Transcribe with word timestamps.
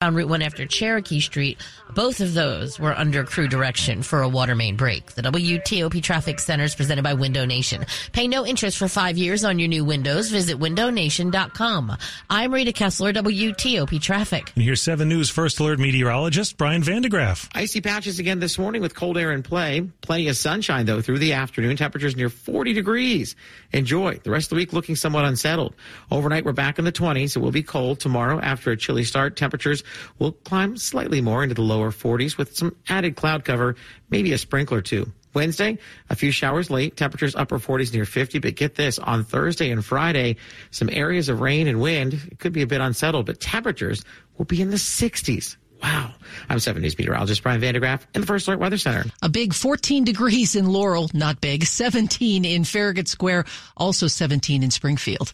on 0.00 0.14
Route 0.14 0.28
1 0.28 0.42
after 0.42 0.64
Cherokee 0.64 1.18
Street. 1.18 1.60
Both 1.92 2.20
of 2.20 2.32
those 2.32 2.78
were 2.78 2.96
under 2.96 3.24
crew 3.24 3.48
direction 3.48 4.04
for 4.04 4.22
a 4.22 4.28
water 4.28 4.54
main 4.54 4.76
break. 4.76 5.14
The 5.14 5.22
WTOP 5.22 6.00
Traffic 6.04 6.38
Center 6.38 6.62
is 6.62 6.76
presented 6.76 7.02
by 7.02 7.14
Window 7.14 7.44
Nation. 7.44 7.84
Pay 8.12 8.28
no 8.28 8.46
interest 8.46 8.78
for 8.78 8.86
five 8.86 9.18
years 9.18 9.44
on 9.44 9.58
your 9.58 9.66
new 9.66 9.84
windows. 9.84 10.30
Visit 10.30 10.56
windownation.com. 10.56 11.96
I'm 12.30 12.54
Rita 12.54 12.72
Kessler, 12.72 13.12
WTOP 13.12 14.00
Traffic. 14.00 14.52
And 14.54 14.62
here's 14.62 14.80
7 14.82 15.08
News 15.08 15.30
First 15.30 15.58
Alert 15.58 15.80
meteorologist 15.80 16.56
Brian 16.56 16.84
van 16.84 17.02
de 17.02 17.08
Graaff. 17.08 17.48
Icy 17.52 17.80
patches 17.80 18.20
again 18.20 18.38
this 18.38 18.56
morning 18.56 18.80
with 18.80 18.94
cold 18.94 19.18
air 19.18 19.32
in 19.32 19.42
play. 19.42 19.80
Plenty 20.00 20.28
of 20.28 20.36
sunshine, 20.36 20.86
though, 20.86 21.00
through 21.00 21.18
the 21.18 21.32
afternoon. 21.32 21.76
Temperatures 21.76 22.14
near 22.14 22.28
40 22.28 22.72
degrees. 22.72 23.34
Enjoy. 23.72 24.14
The 24.22 24.30
rest 24.30 24.46
of 24.46 24.50
the 24.50 24.56
week 24.56 24.72
looking 24.72 24.94
somewhat 24.94 25.24
unsettled. 25.24 25.74
Overnight, 26.12 26.44
we're 26.44 26.52
back 26.52 26.78
in 26.78 26.84
the 26.84 26.92
20s. 26.92 27.34
It 27.34 27.40
will 27.40 27.50
be 27.50 27.64
cold 27.64 27.98
tomorrow 27.98 28.38
after 28.38 28.70
a 28.70 28.76
chilly 28.76 29.02
start. 29.02 29.34
Temperatures 29.34 29.82
will 30.18 30.32
climb 30.32 30.76
slightly 30.76 31.20
more 31.20 31.42
into 31.42 31.54
the 31.54 31.62
lower 31.62 31.90
40s 31.90 32.36
with 32.36 32.56
some 32.56 32.74
added 32.88 33.16
cloud 33.16 33.44
cover, 33.44 33.76
maybe 34.10 34.32
a 34.32 34.38
sprinkler 34.38 34.80
two. 34.80 35.12
Wednesday, 35.34 35.78
a 36.10 36.16
few 36.16 36.30
showers 36.30 36.70
late, 36.70 36.96
temperatures 36.96 37.36
upper 37.36 37.58
40s 37.58 37.92
near 37.92 38.04
50. 38.04 38.38
But 38.38 38.56
get 38.56 38.74
this, 38.74 38.98
on 38.98 39.24
Thursday 39.24 39.70
and 39.70 39.84
Friday, 39.84 40.36
some 40.70 40.88
areas 40.90 41.28
of 41.28 41.40
rain 41.40 41.68
and 41.68 41.80
wind. 41.80 42.14
It 42.14 42.38
could 42.38 42.52
be 42.52 42.62
a 42.62 42.66
bit 42.66 42.80
unsettled, 42.80 43.26
but 43.26 43.40
temperatures 43.40 44.04
will 44.36 44.46
be 44.46 44.62
in 44.62 44.70
the 44.70 44.76
60s. 44.76 45.56
Wow. 45.82 46.12
I'm 46.48 46.58
7 46.58 46.82
News 46.82 46.98
meteorologist 46.98 47.42
Brian 47.42 47.60
van 47.60 47.74
de 47.74 47.80
Graaff 47.80 48.04
in 48.14 48.20
the 48.20 48.26
First 48.26 48.48
Alert 48.48 48.58
Weather 48.58 48.78
Center. 48.78 49.04
A 49.22 49.28
big 49.28 49.54
14 49.54 50.02
degrees 50.04 50.56
in 50.56 50.66
Laurel, 50.66 51.08
not 51.14 51.40
big, 51.40 51.64
17 51.64 52.44
in 52.44 52.64
Farragut 52.64 53.06
Square, 53.06 53.44
also 53.76 54.08
17 54.08 54.62
in 54.62 54.70
Springfield. 54.70 55.32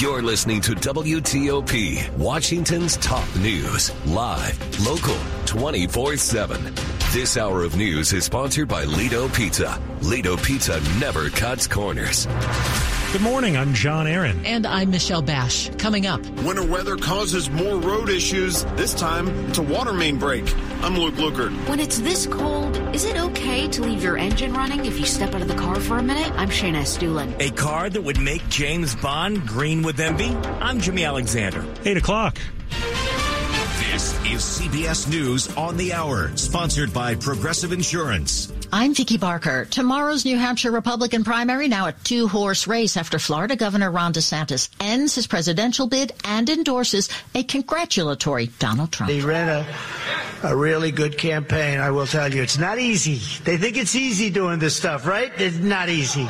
You're 0.00 0.22
listening 0.22 0.60
to 0.60 0.76
WTOP, 0.76 2.16
Washington's 2.16 2.96
top 2.98 3.26
news, 3.34 3.90
live, 4.06 4.86
local, 4.86 5.16
24 5.46 6.16
7. 6.16 6.72
This 7.10 7.36
hour 7.36 7.64
of 7.64 7.76
news 7.76 8.12
is 8.12 8.24
sponsored 8.24 8.68
by 8.68 8.84
Lido 8.84 9.28
Pizza. 9.30 9.82
Lido 10.02 10.36
Pizza 10.36 10.80
never 11.00 11.30
cuts 11.30 11.66
corners. 11.66 12.28
Good 13.10 13.22
morning. 13.22 13.56
I'm 13.56 13.72
John 13.72 14.06
Aaron. 14.06 14.44
And 14.44 14.66
I'm 14.66 14.90
Michelle 14.90 15.22
Basch. 15.22 15.70
Coming 15.78 16.06
up. 16.06 16.20
Winter 16.44 16.62
weather 16.62 16.94
causes 16.98 17.48
more 17.48 17.80
road 17.80 18.10
issues. 18.10 18.64
This 18.76 18.92
time, 18.92 19.28
it's 19.48 19.56
a 19.56 19.62
water 19.62 19.94
main 19.94 20.18
break. 20.18 20.44
I'm 20.82 20.94
Luke 20.94 21.14
Lukert. 21.14 21.50
When 21.70 21.80
it's 21.80 22.00
this 22.00 22.26
cold, 22.26 22.76
is 22.94 23.06
it 23.06 23.16
okay 23.16 23.66
to 23.68 23.82
leave 23.82 24.02
your 24.02 24.18
engine 24.18 24.52
running 24.52 24.84
if 24.84 25.00
you 25.00 25.06
step 25.06 25.34
out 25.34 25.40
of 25.40 25.48
the 25.48 25.54
car 25.54 25.80
for 25.80 25.96
a 25.96 26.02
minute? 26.02 26.30
I'm 26.32 26.50
Shayna 26.50 26.82
Estulin. 26.82 27.34
A 27.40 27.50
car 27.52 27.88
that 27.88 28.02
would 28.02 28.20
make 28.20 28.46
James 28.50 28.94
Bond 28.94 29.46
green 29.46 29.82
with 29.82 29.98
envy? 30.00 30.28
I'm 30.60 30.78
Jimmy 30.78 31.04
Alexander. 31.04 31.64
8 31.86 31.96
o'clock. 31.96 32.36
This 33.90 34.12
is 34.26 34.42
CBS 34.42 35.08
News 35.10 35.56
on 35.56 35.78
the 35.78 35.94
Hour, 35.94 36.36
sponsored 36.36 36.92
by 36.92 37.14
Progressive 37.14 37.72
Insurance. 37.72 38.52
I'm 38.70 38.92
Vicki 38.92 39.16
Barker. 39.16 39.64
Tomorrow's 39.64 40.26
New 40.26 40.36
Hampshire 40.36 40.70
Republican 40.70 41.24
primary 41.24 41.68
now 41.68 41.86
a 41.86 41.92
two-horse 41.92 42.66
race 42.66 42.98
after 42.98 43.18
Florida 43.18 43.56
Governor 43.56 43.90
Ron 43.90 44.12
DeSantis 44.12 44.68
ends 44.78 45.14
his 45.14 45.26
presidential 45.26 45.86
bid 45.86 46.12
and 46.24 46.48
endorses 46.50 47.08
a 47.34 47.44
congratulatory 47.44 48.48
Donald 48.58 48.92
Trump. 48.92 49.10
He 49.10 49.22
ran 49.22 49.48
a, 49.48 49.66
a 50.48 50.54
really 50.54 50.90
good 50.90 51.16
campaign, 51.16 51.80
I 51.80 51.90
will 51.90 52.06
tell 52.06 52.32
you. 52.32 52.42
It's 52.42 52.58
not 52.58 52.78
easy. 52.78 53.20
They 53.42 53.56
think 53.56 53.78
it's 53.78 53.94
easy 53.94 54.28
doing 54.28 54.58
this 54.58 54.76
stuff, 54.76 55.06
right? 55.06 55.32
It's 55.40 55.56
not 55.56 55.88
easy. 55.88 56.28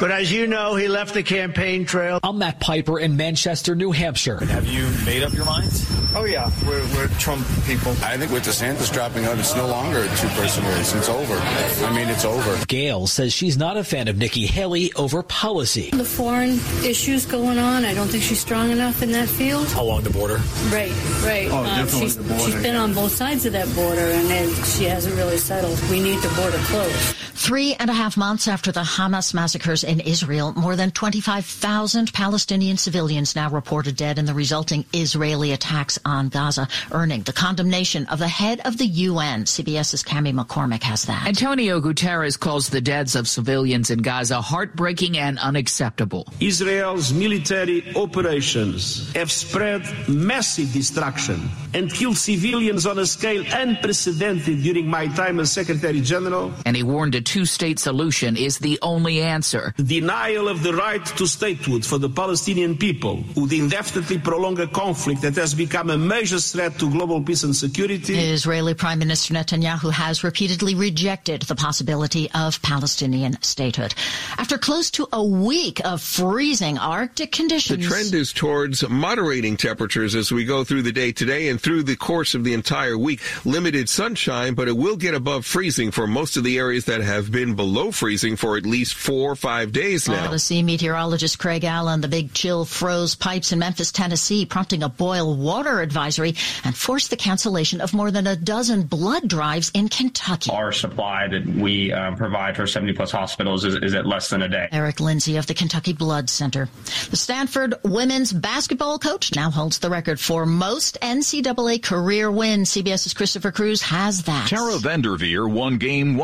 But 0.00 0.10
as 0.10 0.32
you 0.32 0.46
know, 0.46 0.74
he 0.76 0.88
left 0.88 1.12
the 1.12 1.22
campaign 1.22 1.84
trail. 1.84 2.20
I'm 2.22 2.38
Matt 2.38 2.60
Piper 2.60 2.98
in 2.98 3.16
Manchester, 3.16 3.74
New 3.74 3.90
Hampshire. 3.90 4.38
Have 4.38 4.66
you 4.66 4.86
made 5.04 5.22
up 5.22 5.32
your 5.32 5.44
minds? 5.44 5.86
Oh, 6.14 6.24
yeah. 6.24 6.50
We're, 6.66 6.82
we're 6.94 7.08
Trump 7.18 7.46
people. 7.66 7.92
I 8.02 8.16
think 8.16 8.30
with 8.30 8.44
DeSantis 8.44 8.92
dropping 8.92 9.24
out, 9.24 9.38
it's 9.38 9.54
no 9.56 9.66
longer 9.66 9.98
a 9.98 10.08
two-person 10.16 10.64
race. 10.66 10.94
It's 10.94 11.08
over. 11.08 11.34
I 11.58 11.92
mean, 11.94 12.08
it's 12.08 12.24
over. 12.24 12.64
Gail 12.66 13.06
says 13.06 13.32
she's 13.32 13.56
not 13.56 13.76
a 13.76 13.84
fan 13.84 14.08
of 14.08 14.16
Nikki 14.16 14.46
Haley 14.46 14.92
over 14.94 15.22
policy. 15.22 15.90
The 15.90 16.04
foreign 16.04 16.58
issues 16.84 17.26
going 17.26 17.58
on, 17.58 17.84
I 17.84 17.94
don't 17.94 18.08
think 18.08 18.22
she's 18.22 18.40
strong 18.40 18.70
enough 18.70 19.02
in 19.02 19.12
that 19.12 19.28
field. 19.28 19.66
Along 19.74 20.02
the 20.02 20.10
border? 20.10 20.36
Right, 20.70 20.92
right. 21.24 21.48
Oh, 21.50 21.64
um, 21.64 21.88
she's, 21.88 22.16
the 22.16 22.22
border. 22.22 22.44
she's 22.44 22.62
been 22.62 22.76
on 22.76 22.94
both 22.94 23.12
sides 23.12 23.46
of 23.46 23.52
that 23.52 23.72
border, 23.74 24.00
and 24.00 24.50
she 24.66 24.84
hasn't 24.84 25.16
really 25.16 25.38
settled. 25.38 25.78
We 25.90 26.00
need 26.00 26.20
the 26.20 26.32
border 26.36 26.58
closed. 26.64 27.16
Three 27.38 27.74
and 27.74 27.88
a 27.88 27.94
half 27.94 28.16
months 28.16 28.48
after 28.48 28.72
the 28.72 28.80
Hamas 28.80 29.32
massacres 29.32 29.84
in 29.84 30.00
Israel, 30.00 30.52
more 30.54 30.74
than 30.74 30.90
25,000 30.90 32.12
Palestinian 32.12 32.76
civilians 32.76 33.36
now 33.36 33.48
reported 33.48 33.96
dead 33.96 34.18
in 34.18 34.26
the 34.26 34.34
resulting 34.34 34.84
Israeli 34.92 35.52
attacks 35.52 36.00
on 36.04 36.30
Gaza, 36.30 36.66
earning 36.90 37.22
the 37.22 37.32
condemnation 37.32 38.06
of 38.06 38.18
the 38.18 38.26
head 38.28 38.60
of 38.64 38.76
the 38.76 38.86
UN. 38.86 39.44
CBS's 39.44 40.02
Cami 40.02 40.34
McCormick 40.34 40.82
has 40.82 41.04
that. 41.04 41.28
Antonio 41.28 41.80
Guterres 41.80 42.38
calls 42.38 42.70
the 42.70 42.80
deaths 42.80 43.14
of 43.14 43.28
civilians 43.28 43.90
in 43.90 44.00
Gaza 44.00 44.42
heartbreaking 44.42 45.16
and 45.16 45.38
unacceptable. 45.38 46.26
Israel's 46.40 47.12
military 47.12 47.94
operations 47.94 49.14
have 49.14 49.30
spread 49.30 49.82
massive 50.08 50.72
destruction 50.72 51.48
and 51.72 51.90
killed 51.90 52.16
civilians 52.16 52.84
on 52.84 52.98
a 52.98 53.06
scale 53.06 53.44
unprecedented 53.52 54.60
during 54.64 54.88
my 54.88 55.06
time 55.06 55.38
as 55.38 55.52
Secretary 55.52 56.00
General. 56.00 56.52
And 56.66 56.76
he 56.76 56.82
warned 56.82 57.14
a 57.28 57.32
two-state 57.32 57.78
solution 57.78 58.36
is 58.36 58.58
the 58.58 58.78
only 58.82 59.20
answer. 59.20 59.74
Denial 59.76 60.48
of 60.48 60.62
the 60.62 60.72
right 60.72 61.04
to 61.04 61.26
statehood 61.26 61.84
for 61.84 61.98
the 61.98 62.08
Palestinian 62.08 62.76
people 62.76 63.22
would 63.36 63.52
indefinitely 63.52 64.18
prolong 64.18 64.58
a 64.60 64.66
conflict 64.66 65.22
that 65.22 65.34
has 65.36 65.54
become 65.54 65.90
a 65.90 65.98
major 65.98 66.38
threat 66.38 66.78
to 66.78 66.90
global 66.90 67.22
peace 67.22 67.42
and 67.42 67.54
security. 67.54 68.16
Israeli 68.18 68.74
Prime 68.74 68.98
Minister 68.98 69.34
Netanyahu 69.34 69.92
has 69.92 70.24
repeatedly 70.24 70.74
rejected 70.74 71.42
the 71.42 71.54
possibility 71.54 72.30
of 72.32 72.60
Palestinian 72.62 73.40
statehood. 73.42 73.94
After 74.38 74.58
close 74.58 74.90
to 74.92 75.06
a 75.12 75.24
week 75.24 75.80
of 75.84 76.00
freezing 76.00 76.78
Arctic 76.78 77.32
conditions. 77.32 77.84
The 77.84 77.90
trend 77.90 78.14
is 78.14 78.32
towards 78.32 78.88
moderating 78.88 79.56
temperatures 79.56 80.14
as 80.14 80.32
we 80.32 80.44
go 80.44 80.64
through 80.64 80.82
the 80.82 80.92
day 80.92 81.12
today 81.12 81.48
and 81.48 81.60
through 81.60 81.82
the 81.82 81.96
course 81.96 82.34
of 82.34 82.44
the 82.44 82.54
entire 82.54 82.96
week. 82.96 83.20
Limited 83.44 83.88
sunshine, 83.88 84.54
but 84.54 84.68
it 84.68 84.76
will 84.76 84.96
get 84.96 85.14
above 85.14 85.44
freezing 85.44 85.90
for 85.90 86.06
most 86.06 86.36
of 86.36 86.44
the 86.44 86.58
areas 86.58 86.84
that 86.86 87.00
have 87.00 87.17
been 87.26 87.54
below 87.54 87.90
freezing 87.90 88.36
for 88.36 88.56
at 88.56 88.66
least 88.66 88.94
four 88.94 89.32
or 89.32 89.36
five 89.36 89.72
days 89.72 90.08
now. 90.08 90.26
Odyssey 90.26 90.62
meteorologist 90.62 91.38
Craig 91.38 91.64
Allen, 91.64 92.00
the 92.00 92.08
big 92.08 92.34
chill 92.34 92.64
froze 92.64 93.14
pipes 93.14 93.52
in 93.52 93.58
Memphis, 93.58 93.90
Tennessee, 93.90 94.44
prompting 94.46 94.82
a 94.82 94.88
boil 94.88 95.36
water 95.36 95.80
advisory 95.80 96.34
and 96.64 96.76
forced 96.76 97.10
the 97.10 97.16
cancellation 97.16 97.80
of 97.80 97.94
more 97.94 98.10
than 98.10 98.26
a 98.26 98.36
dozen 98.36 98.82
blood 98.82 99.26
drives 99.26 99.70
in 99.74 99.88
Kentucky. 99.88 100.50
Our 100.50 100.72
supply 100.72 101.28
that 101.28 101.46
we 101.46 101.92
um, 101.92 102.16
provide 102.16 102.56
for 102.56 102.66
70 102.66 102.92
plus 102.92 103.10
hospitals 103.10 103.64
is, 103.64 103.74
is 103.76 103.94
at 103.94 104.06
less 104.06 104.28
than 104.28 104.42
a 104.42 104.48
day. 104.48 104.68
Eric 104.72 105.00
Lindsay 105.00 105.36
of 105.36 105.46
the 105.46 105.54
Kentucky 105.54 105.92
Blood 105.92 106.28
Center. 106.28 106.68
The 107.10 107.16
Stanford 107.16 107.74
women's 107.84 108.32
basketball 108.32 108.98
coach 108.98 109.34
now 109.34 109.50
holds 109.50 109.78
the 109.78 109.90
record 109.90 110.20
for 110.20 110.44
most 110.46 110.98
NCAA 111.00 111.82
career 111.82 112.30
wins. 112.30 112.70
CBS's 112.70 113.14
Christopher 113.14 113.52
Cruz 113.52 113.82
has 113.82 114.22
that. 114.24 114.48
Tara 114.48 114.74
VanDerveer 114.74 115.50
won 115.50 115.78
game 115.78 116.16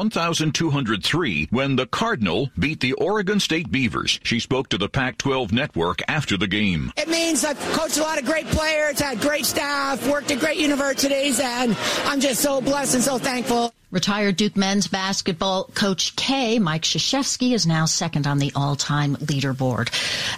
1,203 0.84 1.48
when 1.50 1.76
the 1.76 1.86
Cardinal 1.86 2.50
beat 2.58 2.80
the 2.80 2.92
Oregon 2.94 3.40
State 3.40 3.70
Beavers. 3.70 4.20
She 4.22 4.38
spoke 4.38 4.68
to 4.68 4.76
the 4.76 4.88
Pac-12 4.88 5.50
network 5.50 6.02
after 6.08 6.36
the 6.36 6.46
game. 6.46 6.92
It 6.96 7.08
means 7.08 7.42
I've 7.44 7.58
coached 7.72 7.96
a 7.96 8.02
lot 8.02 8.18
of 8.18 8.26
great 8.26 8.46
players, 8.48 9.00
had 9.00 9.20
great 9.20 9.46
staff, 9.46 10.06
worked 10.06 10.30
at 10.30 10.40
great 10.40 10.58
universities, 10.58 11.40
and 11.40 11.74
I'm 12.04 12.20
just 12.20 12.42
so 12.42 12.60
blessed 12.60 12.96
and 12.96 13.02
so 13.02 13.16
thankful. 13.18 13.72
Retired 13.90 14.36
Duke 14.36 14.56
men's 14.56 14.88
basketball 14.88 15.64
coach 15.74 16.16
K, 16.16 16.58
Mike 16.58 16.82
Krzyzewski, 16.82 17.52
is 17.52 17.66
now 17.66 17.86
second 17.86 18.26
on 18.26 18.38
the 18.38 18.52
all-time 18.54 19.16
leaderboard. 19.16 19.88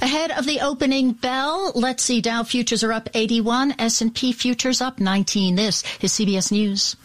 Ahead 0.02 0.30
of 0.30 0.46
the 0.46 0.60
opening 0.60 1.12
bell, 1.12 1.72
let's 1.74 2.04
see, 2.04 2.20
Dow 2.20 2.44
futures 2.44 2.84
are 2.84 2.92
up 2.92 3.08
81, 3.14 3.74
S&P 3.78 4.32
futures 4.32 4.80
up 4.80 5.00
19. 5.00 5.56
This 5.56 5.82
is 6.02 6.12
CBS 6.12 6.52
News. 6.52 6.96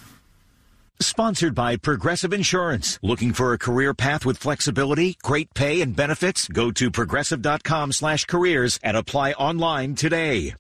Sponsored 1.06 1.56
by 1.56 1.78
Progressive 1.78 2.34
Insurance. 2.34 3.00
Looking 3.02 3.34
for 3.34 3.54
a 3.54 3.58
career 3.58 3.94
path 3.94 4.26
with 4.26 4.38
flexibility, 4.38 5.18
great 5.24 5.54
pay, 5.54 5.82
and 5.82 5.96
benefits? 5.96 6.48
Go 6.48 6.72
to 6.72 6.92
progressive.com 6.92 7.92
slash 7.92 8.26
careers 8.26 8.80
and 8.84 8.96
apply 8.96 9.32
online 9.34 9.96
today. 9.96 10.54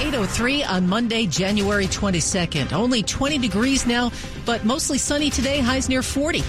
803 0.00 0.64
on 0.64 0.88
Monday, 0.88 1.26
January 1.26 1.86
22nd. 1.86 2.72
Only 2.72 3.02
20 3.02 3.38
degrees 3.38 3.86
now, 3.86 4.10
but 4.44 4.64
mostly 4.64 4.98
sunny 4.98 5.30
today, 5.30 5.60
highs 5.60 5.88
near 5.88 6.02
40. 6.02 6.42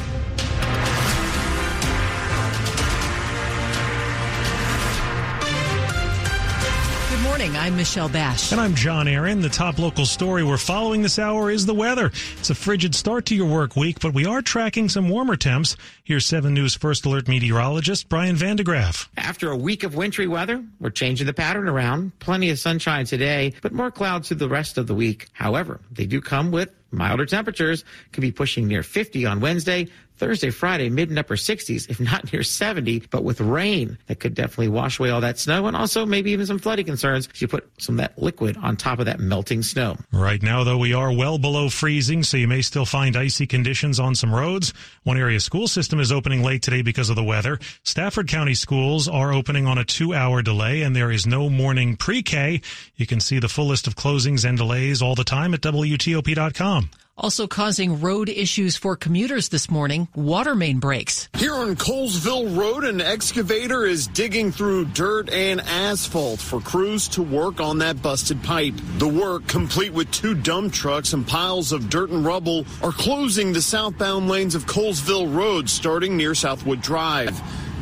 I'm 7.61 7.77
Michelle 7.77 8.09
Basch. 8.09 8.51
And 8.51 8.59
I'm 8.59 8.73
John 8.73 9.07
Aaron. 9.07 9.39
The 9.39 9.47
top 9.47 9.77
local 9.77 10.07
story 10.07 10.43
we're 10.43 10.57
following 10.57 11.03
this 11.03 11.19
hour 11.19 11.51
is 11.51 11.67
the 11.67 11.75
weather. 11.75 12.07
It's 12.39 12.49
a 12.49 12.55
frigid 12.55 12.95
start 12.95 13.27
to 13.27 13.35
your 13.35 13.47
work 13.47 13.75
week, 13.75 13.99
but 13.99 14.15
we 14.15 14.25
are 14.25 14.41
tracking 14.41 14.89
some 14.89 15.09
warmer 15.09 15.35
temps. 15.35 15.77
Here's 16.03 16.25
7 16.25 16.55
News 16.55 16.73
First 16.73 17.05
Alert 17.05 17.27
meteorologist 17.27 18.09
Brian 18.09 18.35
van 18.35 18.55
de 18.55 18.63
Graaff. 18.63 19.09
After 19.15 19.51
a 19.51 19.55
week 19.55 19.83
of 19.83 19.93
wintry 19.93 20.25
weather, 20.25 20.65
we're 20.79 20.89
changing 20.89 21.27
the 21.27 21.33
pattern 21.33 21.69
around. 21.69 22.17
Plenty 22.17 22.49
of 22.49 22.57
sunshine 22.57 23.05
today, 23.05 23.53
but 23.61 23.73
more 23.73 23.91
clouds 23.91 24.29
through 24.29 24.37
the 24.37 24.49
rest 24.49 24.79
of 24.79 24.87
the 24.87 24.95
week. 24.95 25.27
However, 25.33 25.81
they 25.91 26.07
do 26.07 26.19
come 26.19 26.49
with 26.49 26.71
milder 26.89 27.27
temperatures. 27.27 27.85
Could 28.11 28.21
be 28.21 28.31
pushing 28.31 28.67
near 28.67 28.81
50 28.81 29.27
on 29.27 29.39
Wednesday, 29.39 29.87
Thursday, 30.21 30.51
Friday, 30.51 30.91
mid 30.91 31.09
and 31.09 31.17
upper 31.17 31.35
60s, 31.35 31.89
if 31.89 31.99
not 31.99 32.31
near 32.31 32.43
70, 32.43 33.07
but 33.09 33.23
with 33.23 33.41
rain 33.41 33.97
that 34.05 34.19
could 34.19 34.35
definitely 34.35 34.67
wash 34.67 34.99
away 34.99 35.09
all 35.09 35.21
that 35.21 35.39
snow 35.39 35.65
and 35.65 35.75
also 35.75 36.05
maybe 36.05 36.29
even 36.29 36.45
some 36.45 36.59
flooding 36.59 36.85
concerns 36.85 37.25
if 37.25 37.41
you 37.41 37.47
put 37.47 37.67
some 37.79 37.95
of 37.95 38.01
that 38.01 38.21
liquid 38.21 38.55
on 38.57 38.77
top 38.77 38.99
of 38.99 39.05
that 39.07 39.19
melting 39.19 39.63
snow. 39.63 39.97
Right 40.11 40.43
now, 40.43 40.63
though, 40.63 40.77
we 40.77 40.93
are 40.93 41.11
well 41.11 41.39
below 41.39 41.69
freezing, 41.69 42.21
so 42.21 42.37
you 42.37 42.47
may 42.47 42.61
still 42.61 42.85
find 42.85 43.17
icy 43.17 43.47
conditions 43.47 43.99
on 43.99 44.13
some 44.13 44.31
roads. 44.31 44.75
One 45.01 45.17
area 45.17 45.39
school 45.39 45.67
system 45.67 45.99
is 45.99 46.11
opening 46.11 46.43
late 46.43 46.61
today 46.61 46.83
because 46.83 47.09
of 47.09 47.15
the 47.15 47.23
weather. 47.23 47.57
Stafford 47.81 48.27
County 48.27 48.53
schools 48.53 49.07
are 49.07 49.33
opening 49.33 49.65
on 49.65 49.79
a 49.79 49.83
two 49.83 50.13
hour 50.13 50.43
delay, 50.43 50.83
and 50.83 50.95
there 50.95 51.09
is 51.09 51.25
no 51.25 51.49
morning 51.49 51.97
pre 51.97 52.21
K. 52.21 52.61
You 52.95 53.07
can 53.07 53.21
see 53.21 53.39
the 53.39 53.49
full 53.49 53.65
list 53.65 53.87
of 53.87 53.95
closings 53.95 54.47
and 54.47 54.55
delays 54.55 55.01
all 55.01 55.15
the 55.15 55.23
time 55.23 55.55
at 55.55 55.61
WTOP.com. 55.61 56.91
Also 57.17 57.45
causing 57.45 57.99
road 57.99 58.29
issues 58.29 58.77
for 58.77 58.95
commuters 58.95 59.49
this 59.49 59.69
morning, 59.69 60.07
water 60.15 60.55
main 60.55 60.79
breaks. 60.79 61.27
Here 61.37 61.53
on 61.53 61.75
Colesville 61.75 62.57
Road, 62.57 62.85
an 62.85 63.01
excavator 63.01 63.85
is 63.85 64.07
digging 64.07 64.51
through 64.51 64.85
dirt 64.85 65.29
and 65.29 65.59
asphalt 65.59 66.39
for 66.39 66.61
crews 66.61 67.09
to 67.09 67.21
work 67.21 67.59
on 67.59 67.79
that 67.79 68.01
busted 68.01 68.41
pipe. 68.43 68.75
The 68.97 69.09
work, 69.09 69.45
complete 69.47 69.91
with 69.91 70.09
two 70.11 70.33
dump 70.33 70.73
trucks 70.73 71.11
and 71.11 71.27
piles 71.27 71.73
of 71.73 71.89
dirt 71.89 72.11
and 72.11 72.25
rubble, 72.25 72.65
are 72.81 72.93
closing 72.93 73.51
the 73.51 73.61
southbound 73.61 74.29
lanes 74.29 74.55
of 74.55 74.65
Colesville 74.65 75.35
Road 75.35 75.69
starting 75.69 76.15
near 76.15 76.33
Southwood 76.33 76.81
Drive. 76.81 77.39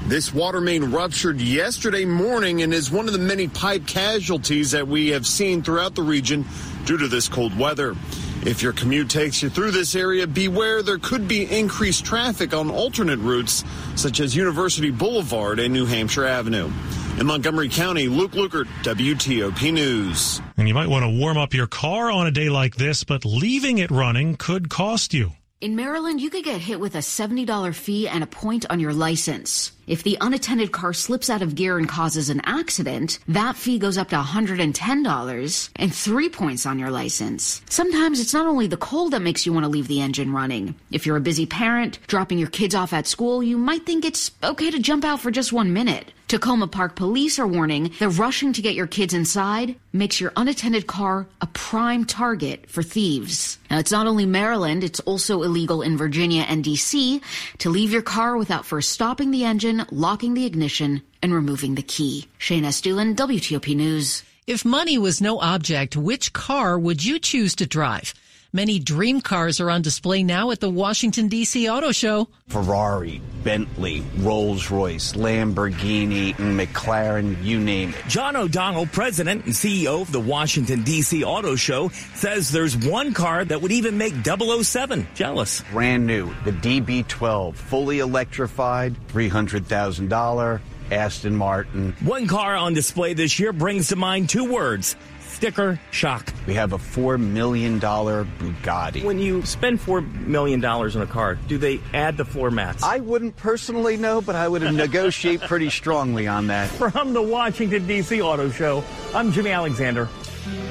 This 0.07 0.33
water 0.33 0.59
main 0.59 0.85
ruptured 0.85 1.39
yesterday 1.39 2.03
morning 2.03 2.63
and 2.63 2.73
is 2.73 2.89
one 2.89 3.05
of 3.05 3.13
the 3.13 3.19
many 3.19 3.47
pipe 3.47 3.85
casualties 3.85 4.71
that 4.71 4.87
we 4.87 5.09
have 5.09 5.27
seen 5.27 5.61
throughout 5.61 5.93
the 5.93 6.01
region 6.01 6.45
due 6.85 6.97
to 6.97 7.07
this 7.07 7.29
cold 7.29 7.55
weather. 7.59 7.95
If 8.45 8.63
your 8.63 8.71
commute 8.71 9.09
takes 9.09 9.43
you 9.43 9.49
through 9.49 9.71
this 9.71 9.95
area, 9.95 10.25
beware 10.25 10.81
there 10.81 10.97
could 10.97 11.27
be 11.27 11.43
increased 11.43 12.05
traffic 12.05 12.53
on 12.53 12.71
alternate 12.71 13.19
routes, 13.19 13.65
such 13.95 14.21
as 14.21 14.33
University 14.33 14.91
Boulevard 14.91 15.59
and 15.59 15.73
New 15.73 15.85
Hampshire 15.85 16.25
Avenue. 16.25 16.71
In 17.19 17.25
Montgomery 17.25 17.67
County, 17.67 18.07
Luke 18.07 18.31
Lukert, 18.31 18.67
WTOP 18.83 19.73
News. 19.73 20.41
And 20.55 20.69
you 20.69 20.73
might 20.73 20.87
want 20.87 21.03
to 21.03 21.19
warm 21.19 21.37
up 21.37 21.53
your 21.53 21.67
car 21.67 22.09
on 22.09 22.27
a 22.27 22.31
day 22.31 22.47
like 22.47 22.75
this, 22.75 23.03
but 23.03 23.25
leaving 23.25 23.77
it 23.77 23.91
running 23.91 24.37
could 24.37 24.69
cost 24.69 25.13
you. 25.13 25.33
In 25.59 25.75
Maryland, 25.75 26.21
you 26.21 26.29
could 26.29 26.45
get 26.45 26.61
hit 26.61 26.79
with 26.79 26.95
a 26.95 26.99
$70 26.99 27.75
fee 27.75 28.07
and 28.07 28.23
a 28.23 28.27
point 28.27 28.65
on 28.69 28.79
your 28.79 28.93
license. 28.93 29.73
If 29.89 30.03
the 30.03 30.19
unattended 30.21 30.71
car 30.71 30.93
slips 30.93 31.31
out 31.31 31.41
of 31.41 31.55
gear 31.55 31.79
and 31.79 31.89
causes 31.89 32.29
an 32.29 32.41
accident, 32.45 33.17
that 33.27 33.55
fee 33.55 33.79
goes 33.79 33.97
up 33.97 34.09
to 34.09 34.17
$110 34.17 35.69
and 35.75 35.95
three 35.95 36.29
points 36.29 36.67
on 36.67 36.77
your 36.77 36.91
license. 36.91 37.63
Sometimes 37.71 38.19
it's 38.19 38.35
not 38.35 38.45
only 38.45 38.67
the 38.67 38.77
cold 38.77 39.13
that 39.13 39.23
makes 39.23 39.47
you 39.47 39.51
want 39.51 39.63
to 39.63 39.67
leave 39.69 39.87
the 39.87 40.01
engine 40.01 40.31
running. 40.31 40.75
If 40.91 41.07
you're 41.07 41.17
a 41.17 41.21
busy 41.21 41.47
parent, 41.47 41.97
dropping 42.05 42.37
your 42.37 42.49
kids 42.49 42.75
off 42.75 42.93
at 42.93 43.07
school, 43.07 43.41
you 43.41 43.57
might 43.57 43.87
think 43.87 44.05
it's 44.05 44.29
okay 44.43 44.69
to 44.69 44.77
jump 44.77 45.03
out 45.03 45.21
for 45.21 45.31
just 45.31 45.51
one 45.51 45.73
minute. 45.73 46.13
Takoma 46.29 46.69
Park 46.69 46.95
police 46.95 47.39
are 47.39 47.47
warning 47.47 47.91
that 47.97 48.09
rushing 48.09 48.53
to 48.53 48.61
get 48.61 48.75
your 48.75 48.85
kids 48.85 49.15
inside 49.15 49.75
makes 49.91 50.21
your 50.21 50.31
unattended 50.35 50.85
car 50.85 51.25
a 51.41 51.47
prime 51.47 52.05
target 52.05 52.69
for 52.69 52.83
thieves. 52.83 53.57
Now, 53.71 53.79
it's 53.79 53.91
not 53.91 54.05
only 54.05 54.27
Maryland, 54.27 54.83
it's 54.83 54.99
also 54.99 55.41
illegal 55.41 55.81
in 55.81 55.97
Virginia 55.97 56.45
and 56.47 56.63
DC 56.63 57.19
to 57.57 57.69
leave 57.71 57.91
your 57.91 58.03
car 58.03 58.37
without 58.37 58.67
first 58.67 58.91
stopping 58.91 59.31
the 59.31 59.43
engine, 59.43 59.78
locking 59.91 60.33
the 60.33 60.45
ignition, 60.45 61.01
and 61.21 61.33
removing 61.33 61.75
the 61.75 61.81
key. 61.81 62.27
Shayna 62.39 62.67
Estulin, 62.67 63.15
WTOP 63.15 63.75
News. 63.75 64.23
If 64.47 64.65
money 64.65 64.97
was 64.97 65.21
no 65.21 65.39
object, 65.39 65.95
which 65.95 66.33
car 66.33 66.79
would 66.79 67.05
you 67.05 67.19
choose 67.19 67.55
to 67.55 67.65
drive? 67.65 68.13
Many 68.51 68.79
dream 68.79 69.21
cars 69.21 69.59
are 69.59 69.69
on 69.69 69.83
display 69.83 70.23
now 70.23 70.49
at 70.49 70.59
the 70.59 70.71
Washington, 70.71 71.27
D.C. 71.27 71.69
Auto 71.69 71.91
Show. 71.91 72.29
Ferrari, 72.47 73.21
Bentley, 73.43 74.03
Rolls 74.17 74.71
Royce, 74.71 75.13
Lamborghini, 75.13 76.33
McLaren, 76.33 77.43
you 77.43 77.59
name 77.59 77.93
it. 77.93 78.03
John 78.07 78.35
O'Donnell, 78.35 78.87
president 78.87 79.45
and 79.45 79.53
CEO 79.53 80.01
of 80.01 80.11
the 80.11 80.19
Washington, 80.19 80.81
D.C. 80.81 81.23
Auto 81.23 81.55
Show, 81.55 81.89
says 82.15 82.49
there's 82.49 82.75
one 82.75 83.13
car 83.13 83.45
that 83.45 83.61
would 83.61 83.71
even 83.71 83.99
make 83.99 84.15
007 84.25 85.07
jealous. 85.13 85.61
Brand 85.71 86.07
new, 86.07 86.33
the 86.43 86.51
DB12, 86.51 87.53
fully 87.53 87.99
electrified, 87.99 88.95
$300,000. 89.09 90.59
Aston 90.91 91.35
Martin. 91.35 91.95
One 91.99 92.25
car 92.25 92.55
on 92.55 92.73
display 92.73 93.13
this 93.13 93.39
year 93.39 93.53
brings 93.53 93.89
to 93.89 93.95
mind 93.95 94.27
two 94.27 94.51
words 94.51 94.95
sticker 95.39 95.79
shock. 95.91 96.33
We 96.47 96.53
have 96.55 96.73
a 96.73 96.77
$4 96.77 97.17
million 97.17 97.79
Bugatti. 97.79 99.05
When 99.05 99.19
you 99.19 99.45
spend 99.45 99.79
$4 99.79 100.27
million 100.27 100.63
on 100.65 100.97
a 100.97 101.07
car, 101.07 101.35
do 101.35 101.57
they 101.57 101.79
add 101.93 102.17
the 102.17 102.25
floor 102.25 102.51
mats? 102.51 102.83
I 102.83 102.99
wouldn't 102.99 103.37
personally 103.37 103.95
know, 103.95 104.19
but 104.19 104.35
I 104.35 104.49
would 104.49 104.63
negotiate 104.63 105.39
pretty 105.39 105.69
strongly 105.69 106.27
on 106.27 106.47
that. 106.47 106.69
From 106.69 107.13
the 107.13 107.21
Washington, 107.21 107.87
D.C. 107.87 108.21
Auto 108.21 108.49
Show, 108.49 108.83
I'm 109.15 109.31
Jimmy 109.31 109.51
Alexander, 109.51 110.09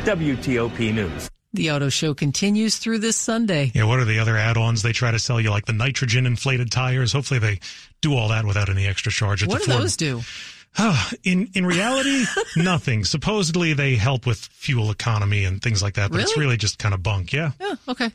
WTOP 0.05 0.93
News. 0.93 1.31
The 1.55 1.71
auto 1.71 1.89
show 1.89 2.13
continues 2.13 2.77
through 2.77 2.99
this 2.99 3.17
Sunday. 3.17 3.73
Yeah, 3.75 3.85
what 3.85 4.01
are 4.01 4.05
the 4.05 4.19
other 4.19 4.37
add-ons 4.37 4.83
they 4.83 4.93
try 4.93 5.13
to 5.13 5.19
sell 5.19 5.41
you, 5.41 5.49
like 5.49 5.65
the 5.65 5.73
nitrogen 5.73 6.27
inflated 6.27 6.71
tires? 6.71 7.11
Hopefully, 7.11 7.41
they 7.41 7.61
do 8.03 8.15
all 8.15 8.29
that 8.29 8.45
without 8.45 8.69
any 8.69 8.87
extra 8.87 9.11
charge. 9.11 9.47
What 9.47 9.63
do 9.63 9.73
those 9.73 9.97
do? 9.97 10.21
Ah, 10.81 11.11
in 11.25 11.51
in 11.55 11.67
reality, 11.67 12.25
nothing. 12.57 13.05
Supposedly 13.05 13.73
they 13.73 13.97
help 13.97 14.27
with 14.27 14.39
fuel 14.39 14.91
economy 14.93 15.45
and 15.45 15.61
things 15.61 15.83
like 15.83 15.95
that, 15.95 16.11
but 16.11 16.19
really? 16.19 16.23
it's 16.23 16.37
really 16.39 16.57
just 16.57 16.79
kind 16.79 16.95
of 16.95 17.03
bunk. 17.03 17.33
Yeah. 17.33 17.51
Yeah. 17.61 17.75
Okay. 17.89 18.11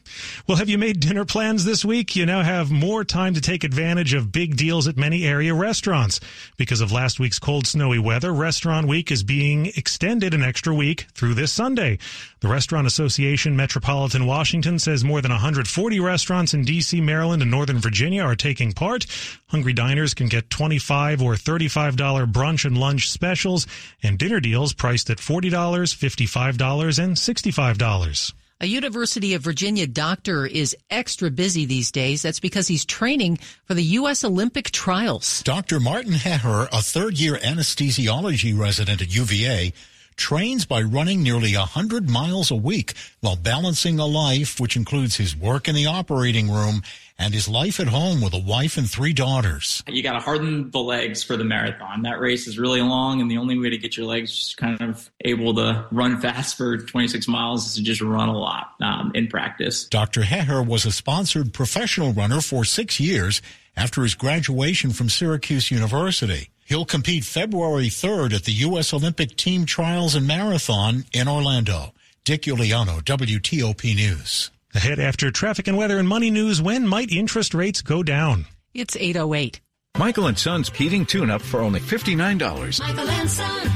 Well, 0.48 0.58
have 0.58 0.70
you 0.70 0.78
made 0.78 1.02
dinner 1.02 1.26
plans 1.26 1.66
this 1.66 1.84
week? 1.84 2.16
You 2.16 2.26
now 2.26 2.42
have 2.42 2.72
more 2.72 3.04
time 3.04 3.34
to 3.34 3.42
take 3.42 3.66
advantage 3.66 4.14
of 4.14 4.32
big 4.32 4.56
deals 4.56 4.88
at 4.88 4.96
many 4.96 5.26
area 5.26 5.54
restaurants. 5.54 6.22
Because 6.56 6.80
of 6.80 6.92
last 6.92 7.20
week's 7.20 7.40
cold, 7.40 7.68
snowy 7.68 8.00
weather, 8.00 8.32
Restaurant 8.32 8.88
Week 8.88 9.12
is 9.12 9.24
being 9.24 9.66
extended 9.76 10.34
an 10.34 10.44
extra 10.44 10.74
week 10.74 11.08
through 11.14 11.34
this 11.34 11.52
Sunday. 11.52 11.98
The 12.40 12.48
Restaurant 12.48 12.88
Association 12.88 13.56
Metropolitan 13.56 14.26
Washington 14.26 14.80
says 14.80 15.04
more 15.04 15.22
than 15.22 15.32
140 15.32 16.00
restaurants 16.00 16.54
in 16.54 16.64
D.C., 16.64 17.02
Maryland, 17.02 17.42
and 17.42 17.52
Northern 17.52 17.80
Virginia 17.80 18.24
are 18.24 18.36
taking 18.36 18.72
part. 18.72 19.06
Hungry 19.48 19.74
diners 19.74 20.14
can 20.14 20.28
get 20.28 20.50
25 20.50 21.22
or 21.22 21.34
$35 21.34 22.32
brunch 22.32 22.53
and 22.66 22.78
lunch 22.78 23.10
specials 23.10 23.66
and 24.04 24.20
dinner 24.20 24.40
deals 24.40 24.74
priced 24.74 25.10
at 25.10 25.18
$40, 25.18 25.52
$55, 25.52 27.00
and 27.04 27.16
$65. 27.16 28.34
A 28.62 28.66
University 28.66 29.34
of 29.34 29.42
Virginia 29.42 29.88
doctor 29.88 30.46
is 30.46 30.74
extra 30.90 31.30
busy 31.30 31.66
these 31.66 31.92
days. 31.92 32.22
That's 32.22 32.40
because 32.40 32.68
he's 32.68 32.86
training 32.86 33.40
for 33.66 33.74
the 33.74 33.84
U.S. 34.00 34.24
Olympic 34.24 34.72
trials. 34.72 35.44
Dr. 35.44 35.82
Martin 35.82 36.14
Hehir, 36.14 36.70
a 36.72 36.82
third 36.82 37.20
year 37.20 37.36
anesthesiology 37.36 38.58
resident 38.58 39.02
at 39.02 39.14
UVA, 39.14 39.74
trains 40.16 40.66
by 40.66 40.82
running 40.82 41.22
nearly 41.22 41.58
100 41.58 42.10
miles 42.10 42.52
a 42.52 42.56
week 42.56 42.94
while 43.20 43.36
balancing 43.36 44.00
a 44.00 44.06
life 44.06 44.60
which 44.60 44.78
includes 44.78 45.18
his 45.18 45.36
work 45.36 45.68
in 45.68 45.76
the 45.76 45.88
operating 45.88 46.50
room 46.50 46.84
and 47.18 47.34
his 47.34 47.48
life 47.48 47.80
at 47.80 47.88
home 47.88 48.22
with 48.22 48.34
a 48.34 48.40
wife 48.40 48.78
and 48.78 48.90
three 48.90 49.14
daughters. 49.14 49.84
You 49.88 50.04
got 50.04 50.14
to 50.14 50.20
harden 50.20 50.72
the 50.72 50.80
legs 50.80 51.24
for 51.24 51.38
the 51.38 51.44
marathon. 51.44 52.02
That 52.04 52.20
race 52.20 52.48
is 52.48 52.58
really 52.58 52.82
long, 52.82 53.22
and 53.22 53.30
the 53.30 53.38
only 53.38 53.58
way 53.58 53.70
to 53.70 53.78
get 53.78 53.96
your 53.96 54.06
legs 54.06 54.56
kind 54.58 54.82
of 54.82 55.10
able 55.22 55.54
to 55.56 55.86
run 55.92 56.20
fast 56.20 56.58
for 56.58 56.78
26 56.78 57.28
miles 57.28 57.68
is 57.68 57.76
to 57.76 57.84
just 57.84 58.02
run 58.02 58.30
a 58.30 58.38
lot 58.38 58.74
um, 58.82 59.12
in 59.14 59.28
practice. 59.28 59.86
Dr. 59.86 60.22
Hehir 60.22 60.66
was 60.66 60.86
a 60.86 60.92
sponsored 60.92 61.54
professional 61.54 62.14
runner 62.14 62.42
for 62.42 62.66
six 62.66 63.00
years 63.00 63.42
after 63.76 64.04
his 64.04 64.16
graduation 64.16 64.92
from 64.92 65.10
Syracuse 65.10 65.72
University. 65.72 66.50
He'll 66.66 66.86
compete 66.86 67.26
February 67.26 67.88
3rd 67.88 68.34
at 68.34 68.44
the 68.46 68.52
U.S. 68.54 68.94
Olympic 68.94 69.36
Team 69.36 69.66
Trials 69.66 70.16
and 70.16 70.26
Marathon 70.26 71.06
in 71.14 71.28
Orlando. 71.28 71.94
Dick 72.24 72.44
Uliano, 72.44 73.02
WTOP 73.02 73.96
News. 73.96 74.50
Ahead 74.76 74.98
after 75.00 75.30
traffic 75.30 75.68
and 75.68 75.78
weather 75.78 76.00
and 76.00 76.10
money 76.10 76.32
news, 76.32 76.60
when 76.60 76.88
might 76.88 77.12
interest 77.12 77.54
rates 77.54 77.84
go 77.84 78.02
down? 78.02 78.48
It's 78.74 78.96
808. 78.96 79.62
Michael 80.00 80.26
and 80.26 80.38
Son's 80.38 80.70
heating 80.70 81.06
tune-up 81.06 81.44
for 81.44 81.60
only 81.60 81.80
$59. 81.80 82.80
Michael 82.80 83.08
and 83.08 83.30
Son. 83.30 83.72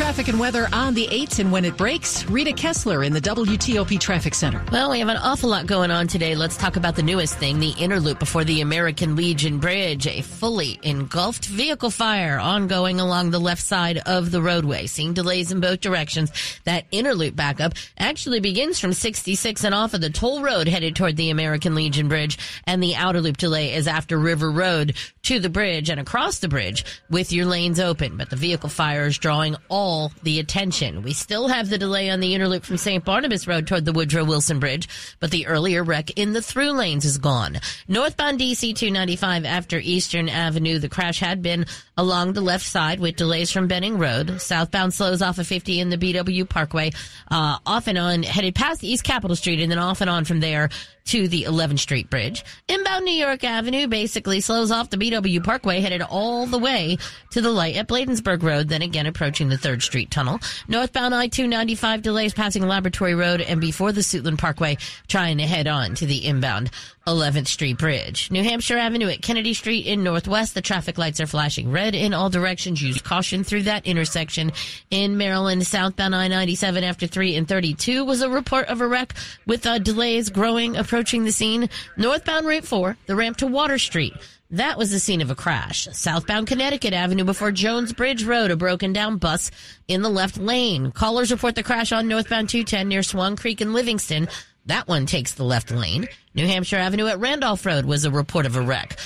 Traffic 0.00 0.28
and 0.28 0.40
weather 0.40 0.66
on 0.72 0.94
the 0.94 1.06
8s 1.08 1.40
and 1.40 1.52
when 1.52 1.66
it 1.66 1.76
breaks. 1.76 2.24
Rita 2.24 2.54
Kessler 2.54 3.04
in 3.04 3.12
the 3.12 3.20
WTOP 3.20 4.00
Traffic 4.00 4.34
Center. 4.34 4.64
Well, 4.72 4.90
we 4.90 4.98
have 4.98 5.08
an 5.08 5.18
awful 5.18 5.50
lot 5.50 5.66
going 5.66 5.90
on 5.90 6.08
today. 6.08 6.34
Let's 6.34 6.56
talk 6.56 6.76
about 6.76 6.96
the 6.96 7.02
newest 7.02 7.36
thing, 7.36 7.58
the 7.58 7.74
inner 7.78 8.00
loop 8.00 8.18
before 8.18 8.42
the 8.42 8.62
American 8.62 9.14
Legion 9.14 9.58
Bridge. 9.58 10.06
A 10.06 10.22
fully 10.22 10.80
engulfed 10.82 11.44
vehicle 11.44 11.90
fire 11.90 12.38
ongoing 12.38 12.98
along 12.98 13.30
the 13.30 13.38
left 13.38 13.60
side 13.60 13.98
of 14.06 14.30
the 14.30 14.40
roadway. 14.40 14.86
Seeing 14.86 15.12
delays 15.12 15.52
in 15.52 15.60
both 15.60 15.82
directions. 15.82 16.32
That 16.64 16.86
inner 16.90 17.14
loop 17.14 17.36
backup 17.36 17.74
actually 17.98 18.40
begins 18.40 18.80
from 18.80 18.94
66 18.94 19.64
and 19.64 19.74
off 19.74 19.92
of 19.92 20.00
the 20.00 20.08
toll 20.08 20.40
road 20.40 20.66
headed 20.66 20.96
toward 20.96 21.16
the 21.16 21.28
American 21.28 21.74
Legion 21.74 22.08
Bridge. 22.08 22.38
And 22.64 22.82
the 22.82 22.96
outer 22.96 23.20
loop 23.20 23.36
delay 23.36 23.74
is 23.74 23.86
after 23.86 24.18
River 24.18 24.50
Road 24.50 24.96
to 25.24 25.40
the 25.40 25.50
bridge 25.50 25.90
and 25.90 26.00
across 26.00 26.38
the 26.38 26.48
bridge 26.48 26.86
with 27.10 27.32
your 27.32 27.44
lanes 27.44 27.78
open. 27.78 28.16
But 28.16 28.30
the 28.30 28.36
vehicle 28.36 28.70
fire 28.70 29.04
is 29.04 29.18
drawing 29.18 29.56
all 29.68 29.89
the 30.22 30.38
attention. 30.38 31.02
We 31.02 31.12
still 31.12 31.48
have 31.48 31.68
the 31.68 31.78
delay 31.78 32.10
on 32.10 32.20
the 32.20 32.34
inner 32.34 32.48
loop 32.48 32.64
from 32.64 32.76
St. 32.76 33.04
Barnabas 33.04 33.46
Road 33.46 33.66
toward 33.66 33.84
the 33.84 33.92
Woodrow 33.92 34.24
Wilson 34.24 34.60
Bridge, 34.60 34.88
but 35.18 35.30
the 35.30 35.46
earlier 35.46 35.82
wreck 35.82 36.10
in 36.18 36.32
the 36.32 36.42
through 36.42 36.72
lanes 36.72 37.04
is 37.04 37.18
gone. 37.18 37.58
Northbound 37.88 38.38
DC 38.38 38.74
295 38.74 39.44
after 39.44 39.78
Eastern 39.78 40.28
Avenue, 40.28 40.78
the 40.78 40.88
crash 40.88 41.18
had 41.18 41.42
been 41.42 41.66
along 41.96 42.32
the 42.32 42.40
left 42.40 42.66
side 42.66 43.00
with 43.00 43.16
delays 43.16 43.50
from 43.50 43.68
Benning 43.68 43.98
Road. 43.98 44.40
Southbound 44.40 44.94
slows 44.94 45.22
off 45.22 45.38
of 45.38 45.46
50 45.46 45.80
in 45.80 45.90
the 45.90 45.98
BW 45.98 46.48
Parkway, 46.48 46.90
uh, 47.30 47.58
off 47.66 47.86
and 47.86 47.98
on, 47.98 48.22
headed 48.22 48.54
past 48.54 48.84
East 48.84 49.04
Capitol 49.04 49.36
Street 49.36 49.60
and 49.60 49.70
then 49.70 49.78
off 49.78 50.00
and 50.00 50.10
on 50.10 50.24
from 50.24 50.40
there 50.40 50.70
to 51.06 51.28
the 51.28 51.44
11th 51.44 51.80
Street 51.80 52.10
Bridge. 52.10 52.44
Inbound 52.68 53.04
New 53.04 53.14
York 53.14 53.42
Avenue 53.42 53.86
basically 53.86 54.40
slows 54.40 54.70
off 54.70 54.90
the 54.90 54.96
BW 54.96 55.42
Parkway, 55.42 55.80
headed 55.80 56.02
all 56.02 56.46
the 56.46 56.58
way 56.58 56.98
to 57.30 57.40
the 57.40 57.50
light 57.50 57.76
at 57.76 57.88
Bladensburg 57.88 58.42
Road, 58.42 58.68
then 58.68 58.82
again 58.82 59.06
approaching 59.06 59.48
the 59.48 59.56
3rd 59.56 59.69
Street 59.78 60.10
Tunnel. 60.10 60.40
Northbound 60.66 61.14
I-295 61.14 62.02
delays 62.02 62.34
passing 62.34 62.66
Laboratory 62.66 63.14
Road 63.14 63.40
and 63.40 63.60
before 63.60 63.92
the 63.92 64.00
Suitland 64.00 64.38
Parkway, 64.38 64.76
trying 65.06 65.38
to 65.38 65.46
head 65.46 65.68
on 65.68 65.94
to 65.94 66.06
the 66.06 66.26
inbound 66.26 66.70
11th 67.06 67.46
Street 67.46 67.78
Bridge. 67.78 68.30
New 68.30 68.42
Hampshire 68.42 68.76
Avenue 68.76 69.08
at 69.08 69.22
Kennedy 69.22 69.54
Street 69.54 69.86
in 69.86 70.02
Northwest, 70.04 70.54
the 70.54 70.62
traffic 70.62 70.98
lights 70.98 71.20
are 71.20 71.26
flashing 71.26 71.70
red 71.70 71.94
in 71.94 72.14
all 72.14 72.30
directions. 72.30 72.82
Use 72.82 73.00
caution 73.00 73.42
through 73.42 73.62
that 73.62 73.86
intersection. 73.86 74.52
In 74.90 75.16
Maryland, 75.16 75.66
southbound 75.66 76.14
I-97 76.14 76.82
after 76.82 77.06
3 77.06 77.36
and 77.36 77.48
32 77.48 78.04
was 78.04 78.22
a 78.22 78.30
report 78.30 78.66
of 78.68 78.80
a 78.80 78.86
wreck 78.86 79.14
with 79.46 79.66
uh, 79.66 79.78
delays 79.78 80.30
growing 80.30 80.76
approaching 80.76 81.24
the 81.24 81.32
scene. 81.32 81.68
Northbound 81.96 82.46
Route 82.46 82.64
4, 82.64 82.96
the 83.06 83.16
ramp 83.16 83.38
to 83.38 83.46
Water 83.46 83.78
Street. 83.78 84.14
That 84.52 84.76
was 84.76 84.90
the 84.90 84.98
scene 84.98 85.20
of 85.20 85.30
a 85.30 85.36
crash. 85.36 85.86
Southbound 85.92 86.48
Connecticut 86.48 86.92
Avenue 86.92 87.22
before 87.22 87.52
Jones 87.52 87.92
Bridge 87.92 88.24
Road, 88.24 88.50
a 88.50 88.56
broken 88.56 88.92
down 88.92 89.16
bus 89.16 89.52
in 89.86 90.02
the 90.02 90.08
left 90.08 90.38
lane. 90.38 90.90
Callers 90.90 91.30
report 91.30 91.54
the 91.54 91.62
crash 91.62 91.92
on 91.92 92.08
northbound 92.08 92.48
210 92.48 92.88
near 92.88 93.04
Swan 93.04 93.36
Creek 93.36 93.60
and 93.60 93.72
Livingston. 93.72 94.26
That 94.66 94.88
one 94.88 95.06
takes 95.06 95.34
the 95.34 95.44
left 95.44 95.70
lane. 95.70 96.08
New 96.34 96.48
Hampshire 96.48 96.78
Avenue 96.78 97.06
at 97.06 97.20
Randolph 97.20 97.64
Road 97.64 97.84
was 97.84 98.04
a 98.04 98.10
report 98.10 98.44
of 98.44 98.56
a 98.56 98.60
wreck. 98.60 98.98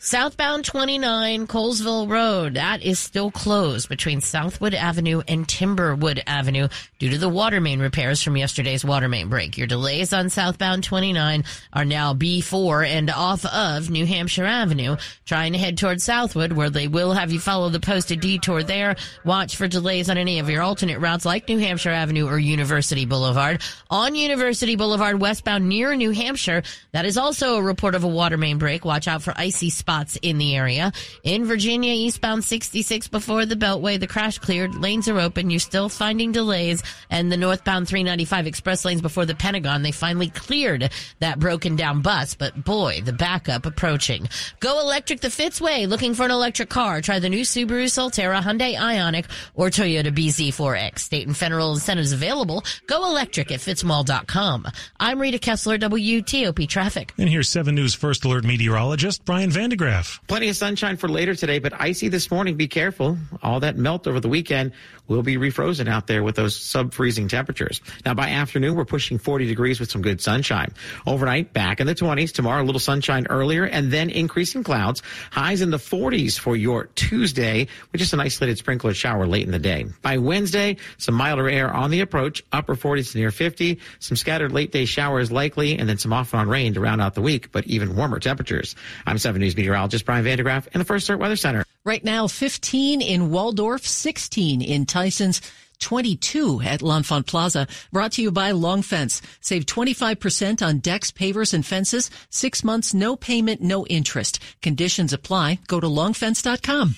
Southbound 0.00 0.64
29 0.64 1.48
Colesville 1.48 2.08
Road, 2.08 2.54
that 2.54 2.84
is 2.84 3.00
still 3.00 3.32
closed 3.32 3.88
between 3.88 4.20
Southwood 4.20 4.72
Avenue 4.72 5.22
and 5.26 5.44
Timberwood 5.44 6.22
Avenue 6.24 6.68
due 7.00 7.10
to 7.10 7.18
the 7.18 7.28
water 7.28 7.60
main 7.60 7.80
repairs 7.80 8.22
from 8.22 8.36
yesterday's 8.36 8.84
water 8.84 9.08
main 9.08 9.28
break. 9.28 9.58
Your 9.58 9.66
delays 9.66 10.12
on 10.12 10.30
southbound 10.30 10.84
29 10.84 11.42
are 11.72 11.84
now 11.84 12.14
B4 12.14 12.86
and 12.86 13.10
off 13.10 13.44
of 13.44 13.90
New 13.90 14.06
Hampshire 14.06 14.44
Avenue, 14.44 14.96
trying 15.26 15.52
to 15.54 15.58
head 15.58 15.76
towards 15.76 16.04
Southwood 16.04 16.52
where 16.52 16.70
they 16.70 16.86
will 16.86 17.12
have 17.12 17.32
you 17.32 17.40
follow 17.40 17.68
the 17.68 17.80
posted 17.80 18.20
detour 18.20 18.62
there. 18.62 18.94
Watch 19.24 19.56
for 19.56 19.66
delays 19.66 20.08
on 20.08 20.16
any 20.16 20.38
of 20.38 20.48
your 20.48 20.62
alternate 20.62 21.00
routes 21.00 21.24
like 21.24 21.48
New 21.48 21.58
Hampshire 21.58 21.90
Avenue 21.90 22.28
or 22.28 22.38
University 22.38 23.04
Boulevard. 23.04 23.62
On 23.90 24.14
University 24.14 24.76
Boulevard 24.76 25.20
westbound 25.20 25.68
near 25.68 25.96
New 25.96 26.12
Hampshire, 26.12 26.62
that 26.92 27.04
is 27.04 27.18
also 27.18 27.56
a 27.56 27.62
report 27.62 27.96
of 27.96 28.04
a 28.04 28.08
water 28.08 28.36
main 28.36 28.58
break. 28.58 28.84
Watch 28.84 29.08
out 29.08 29.24
for 29.24 29.34
icy 29.36 29.70
spots 29.88 30.18
in 30.20 30.36
the 30.36 30.54
area. 30.54 30.92
In 31.22 31.46
Virginia, 31.46 31.94
eastbound 31.94 32.44
66 32.44 33.08
before 33.08 33.46
the 33.46 33.54
Beltway, 33.54 33.98
the 33.98 34.06
crash 34.06 34.36
cleared. 34.36 34.74
Lanes 34.74 35.08
are 35.08 35.18
open. 35.18 35.48
You're 35.48 35.60
still 35.60 35.88
finding 35.88 36.30
delays. 36.30 36.82
And 37.08 37.32
the 37.32 37.38
northbound 37.38 37.88
395 37.88 38.46
express 38.46 38.84
lanes 38.84 39.00
before 39.00 39.24
the 39.24 39.34
Pentagon, 39.34 39.80
they 39.80 39.92
finally 39.92 40.28
cleared 40.28 40.92
that 41.20 41.38
broken 41.38 41.74
down 41.74 42.02
bus. 42.02 42.34
But 42.34 42.66
boy, 42.66 43.00
the 43.02 43.14
backup 43.14 43.64
approaching. 43.64 44.28
Go 44.60 44.78
electric 44.78 45.20
the 45.22 45.28
Fitzway. 45.28 45.88
Looking 45.88 46.12
for 46.12 46.24
an 46.24 46.32
electric 46.32 46.68
car? 46.68 47.00
Try 47.00 47.18
the 47.18 47.30
new 47.30 47.40
Subaru 47.40 47.86
Solterra, 47.86 48.42
Hyundai 48.42 48.76
Ioniq, 48.76 49.24
or 49.54 49.70
Toyota 49.70 50.14
BZ4X. 50.14 50.98
State 50.98 51.26
and 51.26 51.34
federal 51.34 51.72
incentives 51.72 52.12
available. 52.12 52.62
Go 52.88 53.06
electric 53.06 53.50
at 53.50 53.60
fitzmall.com. 53.60 54.66
I'm 55.00 55.18
Rita 55.18 55.38
Kessler, 55.38 55.78
WTOP 55.78 56.68
Traffic. 56.68 57.14
And 57.16 57.30
here's 57.30 57.48
7 57.48 57.74
News 57.74 57.94
First 57.94 58.26
Alert 58.26 58.44
meteorologist 58.44 59.24
Brian 59.24 59.50
van 59.78 59.86
de 59.86 59.92
Graaff. 59.92 60.20
Plenty 60.26 60.48
of 60.48 60.56
sunshine 60.56 60.96
for 60.96 61.08
later 61.08 61.34
today, 61.34 61.58
but 61.58 61.72
icy 61.80 62.08
this 62.08 62.30
morning. 62.30 62.56
Be 62.56 62.68
careful. 62.68 63.16
All 63.42 63.60
that 63.60 63.76
melt 63.76 64.06
over 64.06 64.20
the 64.20 64.28
weekend 64.28 64.72
will 65.08 65.22
be 65.22 65.36
refrozen 65.36 65.88
out 65.88 66.06
there 66.06 66.22
with 66.22 66.36
those 66.36 66.54
sub 66.54 66.92
freezing 66.92 67.28
temperatures. 67.28 67.80
Now, 68.04 68.14
by 68.14 68.28
afternoon, 68.28 68.76
we're 68.76 68.84
pushing 68.84 69.18
40 69.18 69.46
degrees 69.46 69.80
with 69.80 69.90
some 69.90 70.02
good 70.02 70.20
sunshine. 70.20 70.72
Overnight, 71.06 71.52
back 71.52 71.80
in 71.80 71.86
the 71.86 71.94
20s. 71.94 72.32
Tomorrow, 72.32 72.62
a 72.62 72.64
little 72.64 72.78
sunshine 72.78 73.26
earlier 73.28 73.64
and 73.64 73.90
then 73.90 74.10
increasing 74.10 74.62
clouds. 74.62 75.02
Highs 75.30 75.62
in 75.62 75.70
the 75.70 75.78
40s 75.78 76.38
for 76.38 76.56
your 76.56 76.86
Tuesday 76.94 77.66
with 77.90 77.98
just 77.98 78.12
an 78.12 78.20
isolated 78.20 78.58
sprinkler 78.58 78.94
shower 78.94 79.26
late 79.26 79.46
in 79.46 79.52
the 79.52 79.58
day. 79.58 79.86
By 80.02 80.18
Wednesday, 80.18 80.76
some 80.98 81.14
milder 81.14 81.48
air 81.48 81.72
on 81.72 81.90
the 81.90 82.00
approach, 82.00 82.42
upper 82.52 82.76
40s 82.76 83.12
to 83.12 83.18
near 83.18 83.30
50. 83.30 83.80
Some 83.98 84.16
scattered 84.16 84.52
late 84.52 84.72
day 84.72 84.84
showers 84.84 85.32
likely, 85.32 85.78
and 85.78 85.88
then 85.88 85.98
some 85.98 86.12
off 86.12 86.32
and 86.32 86.40
on 86.40 86.48
rain 86.48 86.74
to 86.74 86.80
round 86.80 87.00
out 87.00 87.14
the 87.14 87.22
week, 87.22 87.50
but 87.52 87.66
even 87.66 87.96
warmer 87.96 88.18
temperatures. 88.18 88.76
I'm 89.06 89.18
7 89.18 89.40
News 89.40 89.56
meteorologist 89.56 90.04
Brian 90.04 90.24
van 90.24 90.36
de 90.36 90.44
Graaff 90.44 90.68
in 90.72 90.78
the 90.78 90.84
First 90.84 91.08
Alert 91.08 91.20
Weather 91.20 91.36
Center. 91.36 91.64
Right 91.84 92.04
now, 92.04 92.26
15 92.26 93.00
in 93.00 93.30
Waldorf, 93.30 93.86
16 93.86 94.62
in 94.62 94.86
Tysons. 94.86 95.40
22 95.80 96.60
at 96.62 96.82
L'Enfant 96.82 97.26
Plaza. 97.26 97.66
Brought 97.92 98.12
to 98.12 98.22
you 98.22 98.32
by 98.32 98.50
Long 98.50 98.82
Fence. 98.82 99.22
Save 99.40 99.64
25% 99.66 100.60
on 100.60 100.78
decks, 100.78 101.12
pavers, 101.12 101.54
and 101.54 101.64
fences. 101.64 102.10
Six 102.30 102.64
months, 102.64 102.92
no 102.92 103.14
payment, 103.16 103.60
no 103.60 103.86
interest. 103.86 104.40
Conditions 104.60 105.12
apply. 105.12 105.60
Go 105.68 105.78
to 105.78 105.86
longfence.com. 105.86 106.96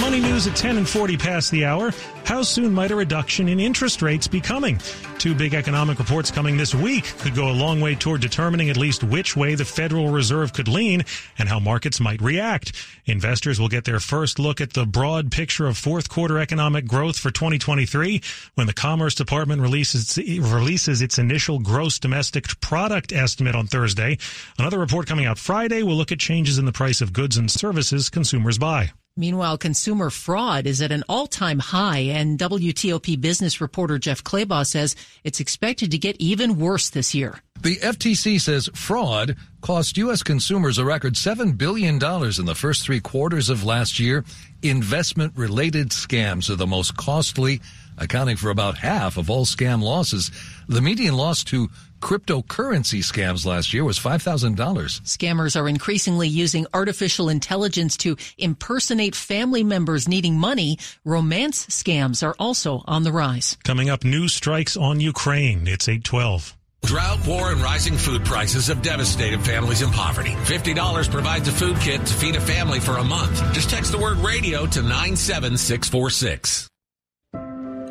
Money 0.00 0.20
news 0.20 0.46
at 0.46 0.56
10 0.56 0.78
and 0.78 0.88
40 0.88 1.18
past 1.18 1.50
the 1.50 1.66
hour. 1.66 1.92
How 2.24 2.42
soon 2.42 2.72
might 2.72 2.90
a 2.90 2.96
reduction 2.96 3.48
in 3.48 3.60
interest 3.60 4.00
rates 4.00 4.26
be 4.26 4.40
coming? 4.40 4.80
Two 5.18 5.34
big 5.34 5.52
economic 5.52 5.98
reports 5.98 6.30
coming 6.30 6.56
this 6.56 6.74
week 6.74 7.04
could 7.18 7.34
go 7.34 7.50
a 7.50 7.52
long 7.52 7.82
way 7.82 7.94
toward 7.94 8.22
determining 8.22 8.70
at 8.70 8.78
least 8.78 9.04
which 9.04 9.36
way 9.36 9.54
the 9.54 9.64
Federal 9.64 10.08
Reserve 10.08 10.54
could 10.54 10.68
lean 10.68 11.04
and 11.38 11.48
how 11.48 11.60
markets 11.60 12.00
might 12.00 12.22
react. 12.22 12.72
Investors 13.04 13.60
will 13.60 13.68
get 13.68 13.84
their 13.84 14.00
first 14.00 14.38
look 14.38 14.60
at 14.60 14.72
the 14.72 14.86
broad 14.86 15.30
picture 15.30 15.66
of 15.66 15.76
fourth 15.76 16.08
quarter 16.08 16.38
economic 16.38 16.86
growth 16.86 17.18
for 17.18 17.30
2023 17.30 18.22
when 18.54 18.66
the 18.66 18.72
Commerce 18.72 19.14
Department 19.14 19.60
releases, 19.60 20.16
releases 20.40 21.02
its 21.02 21.18
initial 21.18 21.58
gross 21.58 21.98
domestic 21.98 22.60
product 22.60 23.12
estimate 23.12 23.54
on 23.54 23.66
Thursday. 23.66 24.16
Another 24.58 24.78
report 24.78 25.06
coming 25.06 25.26
out 25.26 25.38
Friday 25.38 25.82
will 25.82 25.96
look 25.96 26.10
at 26.10 26.18
changes 26.18 26.58
in 26.58 26.64
the 26.64 26.72
price 26.72 27.02
of 27.02 27.12
goods 27.12 27.36
and 27.36 27.50
services 27.50 28.08
consumers 28.08 28.56
buy. 28.56 28.92
Meanwhile, 29.16 29.58
consumer 29.58 30.08
fraud 30.08 30.66
is 30.66 30.80
at 30.80 30.92
an 30.92 31.04
all-time 31.08 31.58
high, 31.58 31.98
and 31.98 32.38
WTOP 32.38 33.20
business 33.20 33.60
reporter 33.60 33.98
Jeff 33.98 34.22
Clabaugh 34.22 34.66
says 34.66 34.96
it's 35.24 35.40
expected 35.40 35.90
to 35.90 35.98
get 35.98 36.16
even 36.20 36.58
worse 36.58 36.90
this 36.90 37.14
year. 37.14 37.40
The 37.60 37.76
FTC 37.76 38.40
says 38.40 38.70
fraud 38.74 39.36
cost 39.60 39.98
U.S. 39.98 40.22
consumers 40.22 40.78
a 40.78 40.84
record 40.84 41.14
$7 41.14 41.58
billion 41.58 41.96
in 41.96 42.46
the 42.46 42.56
first 42.56 42.84
three 42.84 43.00
quarters 43.00 43.50
of 43.50 43.64
last 43.64 44.00
year. 44.00 44.24
Investment 44.62 45.36
related 45.36 45.90
scams 45.90 46.48
are 46.48 46.56
the 46.56 46.66
most 46.66 46.96
costly, 46.96 47.60
accounting 47.98 48.36
for 48.36 48.48
about 48.48 48.78
half 48.78 49.18
of 49.18 49.28
all 49.28 49.44
scam 49.44 49.82
losses. 49.82 50.30
The 50.68 50.80
median 50.80 51.16
loss 51.16 51.44
to 51.44 51.68
cryptocurrency 52.00 53.00
scams 53.00 53.44
last 53.46 53.72
year 53.72 53.84
was 53.84 53.98
$5,000. 53.98 54.56
Scammers 55.02 55.60
are 55.60 55.68
increasingly 55.68 56.28
using 56.28 56.66
artificial 56.74 57.28
intelligence 57.28 57.96
to 57.98 58.16
impersonate 58.38 59.14
family 59.14 59.62
members 59.62 60.08
needing 60.08 60.38
money. 60.38 60.78
Romance 61.04 61.66
scams 61.66 62.22
are 62.22 62.34
also 62.38 62.82
on 62.86 63.04
the 63.04 63.12
rise. 63.12 63.56
Coming 63.64 63.90
up, 63.90 64.04
new 64.04 64.28
strikes 64.28 64.76
on 64.76 65.00
Ukraine. 65.00 65.66
It's 65.66 65.88
812. 65.88 66.56
Drought, 66.82 67.26
war, 67.26 67.52
and 67.52 67.60
rising 67.60 67.96
food 67.98 68.24
prices 68.24 68.68
have 68.68 68.80
devastated 68.80 69.42
families 69.42 69.82
in 69.82 69.90
poverty. 69.90 70.30
$50 70.30 71.10
provides 71.10 71.46
a 71.46 71.52
food 71.52 71.76
kit 71.78 72.04
to 72.04 72.14
feed 72.14 72.36
a 72.36 72.40
family 72.40 72.80
for 72.80 72.96
a 72.96 73.04
month. 73.04 73.52
Just 73.52 73.68
text 73.68 73.92
the 73.92 73.98
word 73.98 74.16
radio 74.18 74.66
to 74.66 74.82
97646. 74.82 76.68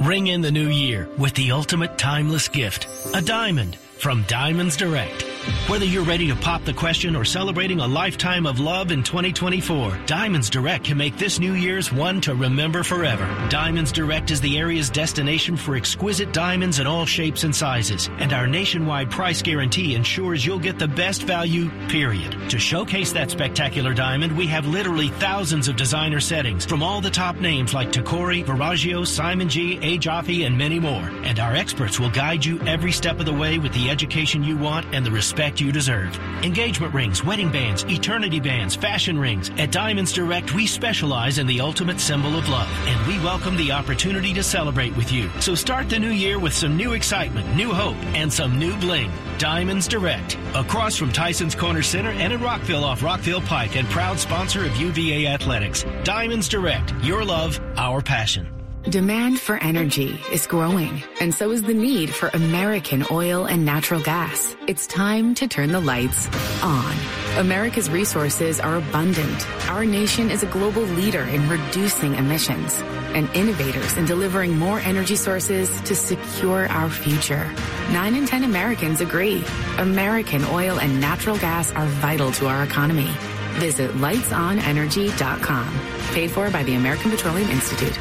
Ring 0.01 0.27
in 0.27 0.41
the 0.41 0.51
new 0.51 0.69
year 0.69 1.09
with 1.17 1.33
the 1.35 1.51
ultimate 1.51 1.97
timeless 1.97 2.47
gift, 2.47 2.87
a 3.13 3.21
diamond 3.21 3.77
from 3.99 4.23
Diamonds 4.23 4.77
Direct. 4.77 5.28
Whether 5.67 5.85
you're 5.85 6.03
ready 6.03 6.27
to 6.27 6.35
pop 6.35 6.65
the 6.65 6.73
question 6.73 7.15
or 7.15 7.23
celebrating 7.23 7.79
a 7.79 7.87
lifetime 7.87 8.45
of 8.45 8.59
love 8.59 8.91
in 8.91 9.03
2024, 9.03 9.97
Diamonds 10.05 10.49
Direct 10.49 10.83
can 10.83 10.97
make 10.97 11.15
this 11.15 11.39
New 11.39 11.53
Year's 11.53 11.93
one 11.93 12.19
to 12.21 12.35
remember 12.35 12.83
forever. 12.83 13.25
Diamonds 13.49 13.93
Direct 13.93 14.31
is 14.31 14.41
the 14.41 14.57
area's 14.57 14.89
destination 14.89 15.55
for 15.55 15.77
exquisite 15.77 16.33
diamonds 16.33 16.79
in 16.79 16.87
all 16.87 17.05
shapes 17.05 17.45
and 17.45 17.55
sizes, 17.55 18.09
and 18.17 18.33
our 18.33 18.47
nationwide 18.47 19.09
price 19.09 19.41
guarantee 19.41 19.95
ensures 19.95 20.45
you'll 20.45 20.59
get 20.59 20.77
the 20.77 20.87
best 20.87 21.23
value, 21.23 21.69
period. 21.87 22.49
To 22.49 22.59
showcase 22.59 23.13
that 23.13 23.31
spectacular 23.31 23.93
diamond, 23.93 24.35
we 24.35 24.47
have 24.47 24.65
literally 24.65 25.07
thousands 25.07 25.69
of 25.69 25.77
designer 25.77 26.19
settings 26.19 26.65
from 26.65 26.83
all 26.83 26.99
the 26.99 27.09
top 27.09 27.37
names 27.37 27.73
like 27.73 27.91
Tacori, 27.91 28.43
Verragio, 28.43 29.07
Simon 29.07 29.47
G, 29.47 29.79
A. 29.81 29.97
Jaffe, 29.97 30.43
and 30.43 30.57
many 30.57 30.79
more. 30.81 31.09
And 31.23 31.39
our 31.39 31.55
experts 31.55 31.97
will 31.97 32.09
guide 32.09 32.43
you 32.43 32.59
every 32.61 32.91
step 32.91 33.19
of 33.21 33.25
the 33.25 33.33
way 33.33 33.57
with 33.57 33.73
the 33.73 33.89
education 33.89 34.43
you 34.43 34.57
want 34.57 34.85
and 34.93 35.05
the 35.05 35.11
respect 35.11 35.28
you 35.59 35.71
deserve. 35.71 36.17
Engagement 36.43 36.93
rings, 36.93 37.23
wedding 37.23 37.51
bands, 37.51 37.83
eternity 37.83 38.39
bands, 38.39 38.75
fashion 38.75 39.17
rings. 39.17 39.49
At 39.57 39.71
Diamonds 39.71 40.13
Direct, 40.13 40.53
we 40.53 40.65
specialize 40.65 41.37
in 41.37 41.47
the 41.47 41.61
ultimate 41.61 41.99
symbol 41.99 42.37
of 42.37 42.49
love, 42.49 42.67
and 42.87 43.07
we 43.07 43.17
welcome 43.23 43.55
the 43.57 43.71
opportunity 43.71 44.33
to 44.33 44.43
celebrate 44.43 44.95
with 44.97 45.11
you. 45.11 45.29
So 45.39 45.55
start 45.55 45.89
the 45.89 45.99
new 45.99 46.11
year 46.11 46.39
with 46.39 46.53
some 46.53 46.75
new 46.75 46.93
excitement, 46.93 47.55
new 47.55 47.71
hope, 47.71 47.97
and 48.15 48.31
some 48.31 48.59
new 48.59 48.75
bling. 48.77 49.11
Diamonds 49.37 49.87
Direct, 49.87 50.37
across 50.53 50.97
from 50.97 51.11
Tyson's 51.11 51.55
Corner 51.55 51.83
Center 51.83 52.11
and 52.11 52.33
in 52.33 52.41
Rockville 52.41 52.83
off 52.83 53.01
Rockville 53.01 53.41
Pike, 53.41 53.75
and 53.75 53.87
proud 53.89 54.19
sponsor 54.19 54.65
of 54.65 54.75
UVA 54.75 55.27
Athletics. 55.27 55.85
Diamonds 56.03 56.49
Direct, 56.49 56.93
your 57.01 57.23
love, 57.23 57.59
our 57.77 58.01
passion. 58.01 58.58
Demand 58.89 59.39
for 59.39 59.55
energy 59.57 60.19
is 60.31 60.47
growing, 60.47 61.03
and 61.21 61.31
so 61.31 61.51
is 61.51 61.61
the 61.61 61.75
need 61.75 62.09
for 62.09 62.29
American 62.29 63.05
oil 63.11 63.45
and 63.45 63.63
natural 63.63 64.01
gas. 64.01 64.55
It's 64.65 64.87
time 64.87 65.35
to 65.35 65.47
turn 65.47 65.71
the 65.71 65.79
lights 65.79 66.27
on. 66.63 66.95
America's 67.37 67.87
resources 67.87 68.59
are 68.59 68.77
abundant. 68.77 69.47
Our 69.69 69.85
nation 69.85 70.31
is 70.31 70.41
a 70.41 70.47
global 70.47 70.81
leader 70.81 71.21
in 71.21 71.47
reducing 71.47 72.15
emissions 72.15 72.81
and 73.13 73.29
innovators 73.35 73.95
in 73.95 74.05
delivering 74.05 74.57
more 74.57 74.79
energy 74.79 75.15
sources 75.15 75.69
to 75.81 75.93
secure 75.93 76.67
our 76.69 76.89
future. 76.89 77.47
Nine 77.91 78.15
in 78.15 78.25
10 78.25 78.43
Americans 78.43 79.01
agree. 79.01 79.43
American 79.77 80.43
oil 80.45 80.79
and 80.79 80.99
natural 80.99 81.37
gas 81.37 81.71
are 81.73 81.85
vital 82.01 82.31
to 82.31 82.47
our 82.47 82.63
economy. 82.63 83.11
Visit 83.59 83.91
lightsonenergy.com. 83.91 85.79
Paid 86.13 86.31
for 86.31 86.49
by 86.49 86.63
the 86.63 86.73
American 86.73 87.11
Petroleum 87.11 87.51
Institute. 87.51 87.99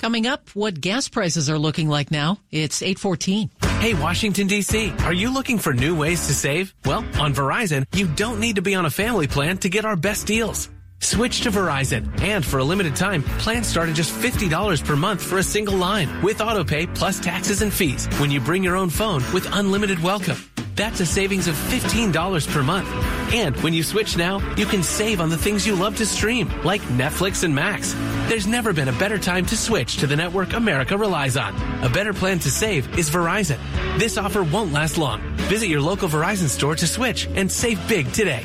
Coming 0.00 0.26
up, 0.26 0.48
what 0.54 0.80
gas 0.80 1.08
prices 1.08 1.50
are 1.50 1.58
looking 1.58 1.86
like 1.86 2.10
now. 2.10 2.38
It's 2.50 2.80
814. 2.80 3.50
Hey, 3.80 3.92
Washington, 3.92 4.46
D.C., 4.46 4.94
are 5.00 5.12
you 5.12 5.30
looking 5.30 5.58
for 5.58 5.74
new 5.74 5.94
ways 5.94 6.26
to 6.26 6.32
save? 6.32 6.72
Well, 6.86 7.04
on 7.20 7.34
Verizon, 7.34 7.84
you 7.94 8.06
don't 8.08 8.40
need 8.40 8.56
to 8.56 8.62
be 8.62 8.74
on 8.74 8.86
a 8.86 8.90
family 8.90 9.26
plan 9.26 9.58
to 9.58 9.68
get 9.68 9.84
our 9.84 9.96
best 9.96 10.26
deals. 10.26 10.70
Switch 11.00 11.42
to 11.42 11.50
Verizon, 11.50 12.18
and 12.22 12.42
for 12.42 12.60
a 12.60 12.64
limited 12.64 12.96
time, 12.96 13.22
plans 13.38 13.66
start 13.66 13.90
at 13.90 13.94
just 13.94 14.14
$50 14.14 14.82
per 14.82 14.96
month 14.96 15.22
for 15.22 15.36
a 15.36 15.42
single 15.42 15.76
line 15.76 16.22
with 16.22 16.38
autopay 16.38 16.94
plus 16.94 17.20
taxes 17.20 17.60
and 17.60 17.70
fees 17.70 18.06
when 18.18 18.30
you 18.30 18.40
bring 18.40 18.64
your 18.64 18.76
own 18.76 18.88
phone 18.88 19.22
with 19.34 19.46
unlimited 19.52 20.02
welcome. 20.02 20.49
That's 20.76 21.00
a 21.00 21.06
savings 21.06 21.48
of 21.48 21.54
$15 21.54 22.46
per 22.48 22.62
month. 22.62 22.88
And 23.32 23.56
when 23.58 23.74
you 23.74 23.82
switch 23.82 24.16
now, 24.16 24.38
you 24.56 24.66
can 24.66 24.82
save 24.82 25.20
on 25.20 25.28
the 25.28 25.36
things 25.36 25.66
you 25.66 25.76
love 25.76 25.96
to 25.96 26.06
stream, 26.06 26.50
like 26.64 26.80
Netflix 26.82 27.44
and 27.44 27.54
Max. 27.54 27.94
There's 28.28 28.46
never 28.46 28.72
been 28.72 28.88
a 28.88 28.92
better 28.92 29.18
time 29.18 29.46
to 29.46 29.56
switch 29.56 29.98
to 29.98 30.06
the 30.06 30.16
network 30.16 30.52
America 30.52 30.96
relies 30.96 31.36
on. 31.36 31.54
A 31.84 31.88
better 31.88 32.12
plan 32.12 32.38
to 32.40 32.50
save 32.50 32.98
is 32.98 33.10
Verizon. 33.10 33.58
This 33.98 34.18
offer 34.18 34.42
won't 34.42 34.72
last 34.72 34.98
long. 34.98 35.20
Visit 35.48 35.68
your 35.68 35.80
local 35.80 36.08
Verizon 36.08 36.48
store 36.48 36.76
to 36.76 36.86
switch 36.86 37.26
and 37.34 37.50
save 37.50 37.86
big 37.88 38.10
today. 38.12 38.44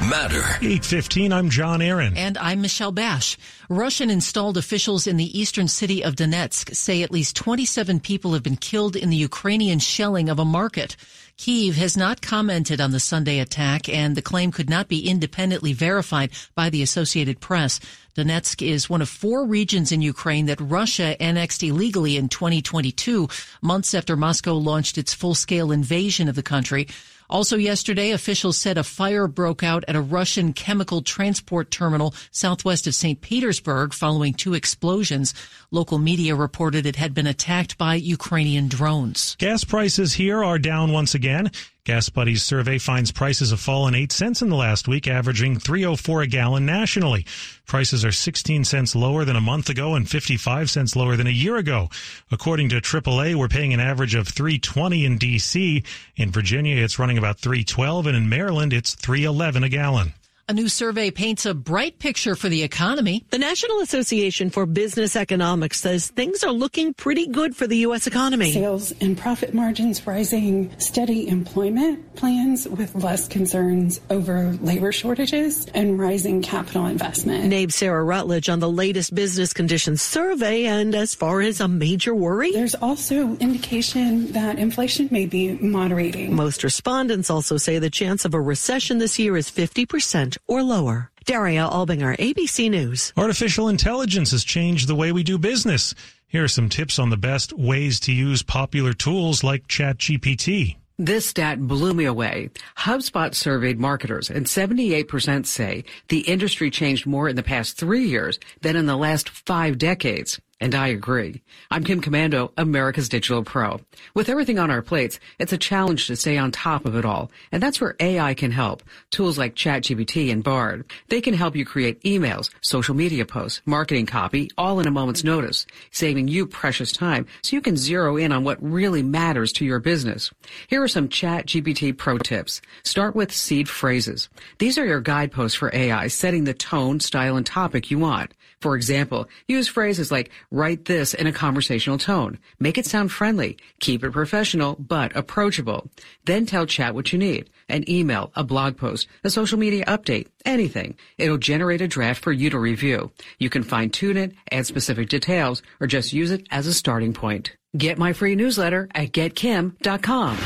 matter. 0.00 0.42
815, 0.60 1.32
I'm 1.32 1.50
John 1.50 1.82
Aaron. 1.82 2.16
And 2.16 2.38
I'm 2.38 2.60
Michelle 2.60 2.92
Basch. 2.92 3.36
Russian 3.68 4.10
installed 4.10 4.56
officials 4.56 5.06
in 5.06 5.16
the 5.16 5.38
eastern 5.38 5.68
city 5.68 6.02
of 6.04 6.14
Donetsk 6.14 6.74
say 6.74 7.02
at 7.02 7.10
least 7.10 7.36
27 7.36 8.00
people 8.00 8.32
have 8.32 8.42
been 8.42 8.56
killed 8.56 8.96
in 8.96 9.10
the 9.10 9.16
Ukrainian 9.16 9.78
shelling 9.78 10.28
of 10.28 10.38
a 10.38 10.44
market. 10.44 10.96
Kiev 11.36 11.76
has 11.76 11.96
not 11.96 12.22
commented 12.22 12.80
on 12.80 12.92
the 12.92 13.00
Sunday 13.00 13.40
attack 13.40 13.88
and 13.88 14.16
the 14.16 14.22
claim 14.22 14.50
could 14.50 14.70
not 14.70 14.88
be 14.88 15.08
independently 15.08 15.72
verified 15.72 16.30
by 16.54 16.70
the 16.70 16.82
Associated 16.82 17.40
Press. 17.40 17.78
Donetsk 18.16 18.66
is 18.66 18.88
one 18.88 19.02
of 19.02 19.08
four 19.08 19.46
regions 19.46 19.92
in 19.92 20.00
Ukraine 20.00 20.46
that 20.46 20.60
Russia 20.60 21.20
annexed 21.20 21.62
illegally 21.62 22.16
in 22.16 22.30
2022, 22.30 23.28
months 23.60 23.92
after 23.92 24.16
Moscow 24.16 24.54
launched 24.54 24.96
its 24.96 25.12
full-scale 25.12 25.70
invasion 25.70 26.26
of 26.26 26.34
the 26.34 26.42
country. 26.42 26.88
Also 27.28 27.56
yesterday, 27.56 28.10
officials 28.10 28.56
said 28.56 28.78
a 28.78 28.84
fire 28.84 29.26
broke 29.26 29.62
out 29.62 29.84
at 29.88 29.96
a 29.96 30.00
Russian 30.00 30.52
chemical 30.52 31.02
transport 31.02 31.70
terminal 31.70 32.14
southwest 32.30 32.86
of 32.86 32.94
St. 32.94 33.20
Petersburg 33.20 33.92
following 33.92 34.34
two 34.34 34.54
explosions. 34.54 35.34
Local 35.70 35.98
media 35.98 36.34
reported 36.34 36.86
it 36.86 36.96
had 36.96 37.14
been 37.14 37.26
attacked 37.26 37.76
by 37.78 37.94
Ukrainian 37.96 38.68
drones. 38.68 39.36
Gas 39.38 39.64
prices 39.64 40.14
here 40.14 40.42
are 40.42 40.58
down 40.58 40.92
once 40.92 41.14
again. 41.14 41.50
GasBuddy's 41.86 42.42
survey 42.42 42.78
finds 42.78 43.12
prices 43.12 43.50
have 43.50 43.60
fallen 43.60 43.94
8 43.94 44.10
cents 44.10 44.42
in 44.42 44.48
the 44.48 44.56
last 44.56 44.88
week, 44.88 45.06
averaging 45.06 45.60
304 45.60 46.22
a 46.22 46.26
gallon 46.26 46.66
nationally. 46.66 47.24
Prices 47.64 48.04
are 48.04 48.10
16 48.10 48.64
cents 48.64 48.96
lower 48.96 49.24
than 49.24 49.36
a 49.36 49.40
month 49.40 49.68
ago 49.68 49.94
and 49.94 50.10
55 50.10 50.68
cents 50.68 50.96
lower 50.96 51.14
than 51.14 51.28
a 51.28 51.30
year 51.30 51.54
ago. 51.56 51.88
According 52.32 52.70
to 52.70 52.80
AAA, 52.80 53.36
we're 53.36 53.46
paying 53.46 53.72
an 53.72 53.78
average 53.78 54.16
of 54.16 54.26
320 54.26 55.04
in 55.04 55.16
DC. 55.16 55.84
In 56.16 56.32
Virginia, 56.32 56.82
it's 56.82 56.98
running 56.98 57.18
about 57.18 57.38
312 57.38 58.08
and 58.08 58.16
in 58.16 58.28
Maryland, 58.28 58.72
it's 58.72 58.96
311 58.96 59.62
a 59.62 59.68
gallon. 59.68 60.12
A 60.48 60.52
new 60.52 60.68
survey 60.68 61.10
paints 61.10 61.44
a 61.44 61.54
bright 61.54 61.98
picture 61.98 62.36
for 62.36 62.48
the 62.48 62.62
economy. 62.62 63.24
The 63.30 63.38
National 63.38 63.80
Association 63.80 64.50
for 64.50 64.64
Business 64.64 65.16
Economics 65.16 65.80
says 65.80 66.06
things 66.06 66.44
are 66.44 66.52
looking 66.52 66.94
pretty 66.94 67.26
good 67.26 67.56
for 67.56 67.66
the 67.66 67.78
U.S. 67.78 68.06
economy. 68.06 68.52
Sales 68.52 68.92
and 69.00 69.18
profit 69.18 69.54
margins 69.54 70.06
rising, 70.06 70.72
steady 70.78 71.26
employment 71.26 72.14
plans 72.14 72.68
with 72.68 72.94
less 72.94 73.26
concerns 73.26 74.00
over 74.08 74.52
labor 74.62 74.92
shortages, 74.92 75.66
and 75.74 75.98
rising 75.98 76.42
capital 76.42 76.86
investment. 76.86 77.46
Nabe 77.46 77.72
Sarah 77.72 78.04
Rutledge 78.04 78.48
on 78.48 78.60
the 78.60 78.70
latest 78.70 79.16
business 79.16 79.52
conditions 79.52 80.00
survey. 80.00 80.66
And 80.66 80.94
as 80.94 81.12
far 81.12 81.40
as 81.40 81.60
a 81.60 81.66
major 81.66 82.14
worry, 82.14 82.52
there's 82.52 82.76
also 82.76 83.36
indication 83.38 84.30
that 84.30 84.60
inflation 84.60 85.08
may 85.10 85.26
be 85.26 85.54
moderating. 85.54 86.36
Most 86.36 86.62
respondents 86.62 87.30
also 87.30 87.56
say 87.56 87.80
the 87.80 87.90
chance 87.90 88.24
of 88.24 88.32
a 88.32 88.40
recession 88.40 88.98
this 88.98 89.18
year 89.18 89.36
is 89.36 89.50
50% 89.50 90.35
or 90.46 90.62
lower. 90.62 91.10
Daria 91.24 91.68
Albinger, 91.68 92.16
ABC 92.18 92.70
News. 92.70 93.12
Artificial 93.16 93.68
intelligence 93.68 94.30
has 94.30 94.44
changed 94.44 94.88
the 94.88 94.94
way 94.94 95.10
we 95.10 95.22
do 95.22 95.38
business. 95.38 95.94
Here 96.28 96.44
are 96.44 96.48
some 96.48 96.68
tips 96.68 96.98
on 96.98 97.10
the 97.10 97.16
best 97.16 97.52
ways 97.52 97.98
to 98.00 98.12
use 98.12 98.42
popular 98.42 98.92
tools 98.92 99.42
like 99.42 99.66
ChatGPT. 99.66 100.76
This 100.98 101.26
stat 101.26 101.60
blew 101.60 101.92
me 101.92 102.06
away. 102.06 102.48
HubSpot 102.78 103.34
surveyed 103.34 103.78
marketers 103.78 104.30
and 104.30 104.46
78% 104.46 105.44
say 105.44 105.84
the 106.08 106.20
industry 106.20 106.70
changed 106.70 107.06
more 107.06 107.28
in 107.28 107.36
the 107.36 107.42
past 107.42 107.76
three 107.76 108.06
years 108.06 108.38
than 108.62 108.76
in 108.76 108.86
the 108.86 108.96
last 108.96 109.28
five 109.28 109.76
decades. 109.76 110.40
And 110.58 110.74
I 110.74 110.88
agree. 110.88 111.42
I'm 111.70 111.84
Kim 111.84 112.00
Komando, 112.00 112.50
America's 112.56 113.10
Digital 113.10 113.44
Pro. 113.44 113.78
With 114.14 114.30
everything 114.30 114.58
on 114.58 114.70
our 114.70 114.80
plates, 114.80 115.20
it's 115.38 115.52
a 115.52 115.58
challenge 115.58 116.06
to 116.06 116.16
stay 116.16 116.38
on 116.38 116.50
top 116.50 116.86
of 116.86 116.96
it 116.96 117.04
all. 117.04 117.30
And 117.52 117.62
that's 117.62 117.78
where 117.78 117.94
AI 118.00 118.32
can 118.32 118.52
help. 118.52 118.82
Tools 119.10 119.36
like 119.36 119.54
ChatGPT 119.54 120.32
and 120.32 120.42
Bard. 120.42 120.90
They 121.08 121.20
can 121.20 121.34
help 121.34 121.56
you 121.56 121.66
create 121.66 122.02
emails, 122.04 122.48
social 122.62 122.94
media 122.94 123.26
posts, 123.26 123.60
marketing 123.66 124.06
copy, 124.06 124.50
all 124.56 124.80
in 124.80 124.86
a 124.86 124.90
moment's 124.90 125.22
notice, 125.22 125.66
saving 125.90 126.28
you 126.28 126.46
precious 126.46 126.90
time 126.90 127.26
so 127.42 127.54
you 127.54 127.60
can 127.60 127.76
zero 127.76 128.16
in 128.16 128.32
on 128.32 128.42
what 128.42 128.62
really 128.62 129.02
matters 129.02 129.52
to 129.52 129.64
your 129.66 129.78
business. 129.78 130.32
Here 130.68 130.82
are 130.82 130.88
some 130.88 131.10
ChatGPT 131.10 131.98
pro 131.98 132.16
tips. 132.16 132.62
Start 132.82 133.14
with 133.14 133.30
seed 133.30 133.68
phrases. 133.68 134.30
These 134.58 134.78
are 134.78 134.86
your 134.86 135.02
guideposts 135.02 135.58
for 135.58 135.70
AI, 135.74 136.06
setting 136.06 136.44
the 136.44 136.54
tone, 136.54 136.98
style, 137.00 137.36
and 137.36 137.44
topic 137.44 137.90
you 137.90 137.98
want. 137.98 138.32
For 138.60 138.76
example, 138.76 139.28
use 139.48 139.68
phrases 139.68 140.10
like 140.10 140.30
Write 140.50 140.86
this 140.86 141.14
in 141.14 141.26
a 141.26 141.32
conversational 141.32 141.98
tone. 141.98 142.38
Make 142.58 142.78
it 142.78 142.86
sound 142.86 143.12
friendly. 143.12 143.58
Keep 143.80 144.04
it 144.04 144.12
professional, 144.12 144.76
but 144.76 145.14
approachable. 145.14 145.90
Then 146.24 146.46
tell 146.46 146.66
chat 146.66 146.94
what 146.94 147.12
you 147.12 147.18
need. 147.18 147.50
An 147.68 147.88
email, 147.90 148.32
a 148.34 148.44
blog 148.44 148.76
post, 148.76 149.08
a 149.24 149.30
social 149.30 149.58
media 149.58 149.84
update, 149.86 150.28
anything. 150.44 150.96
It'll 151.18 151.38
generate 151.38 151.80
a 151.80 151.88
draft 151.88 152.22
for 152.22 152.32
you 152.32 152.50
to 152.50 152.58
review. 152.58 153.10
You 153.38 153.50
can 153.50 153.62
fine 153.62 153.90
tune 153.90 154.16
it, 154.16 154.34
add 154.50 154.66
specific 154.66 155.08
details, 155.08 155.62
or 155.80 155.86
just 155.86 156.12
use 156.12 156.30
it 156.30 156.46
as 156.50 156.66
a 156.66 156.74
starting 156.74 157.12
point. 157.12 157.56
Get 157.76 157.98
my 157.98 158.12
free 158.12 158.36
newsletter 158.36 158.88
at 158.94 159.12
getkim.com. 159.12 160.36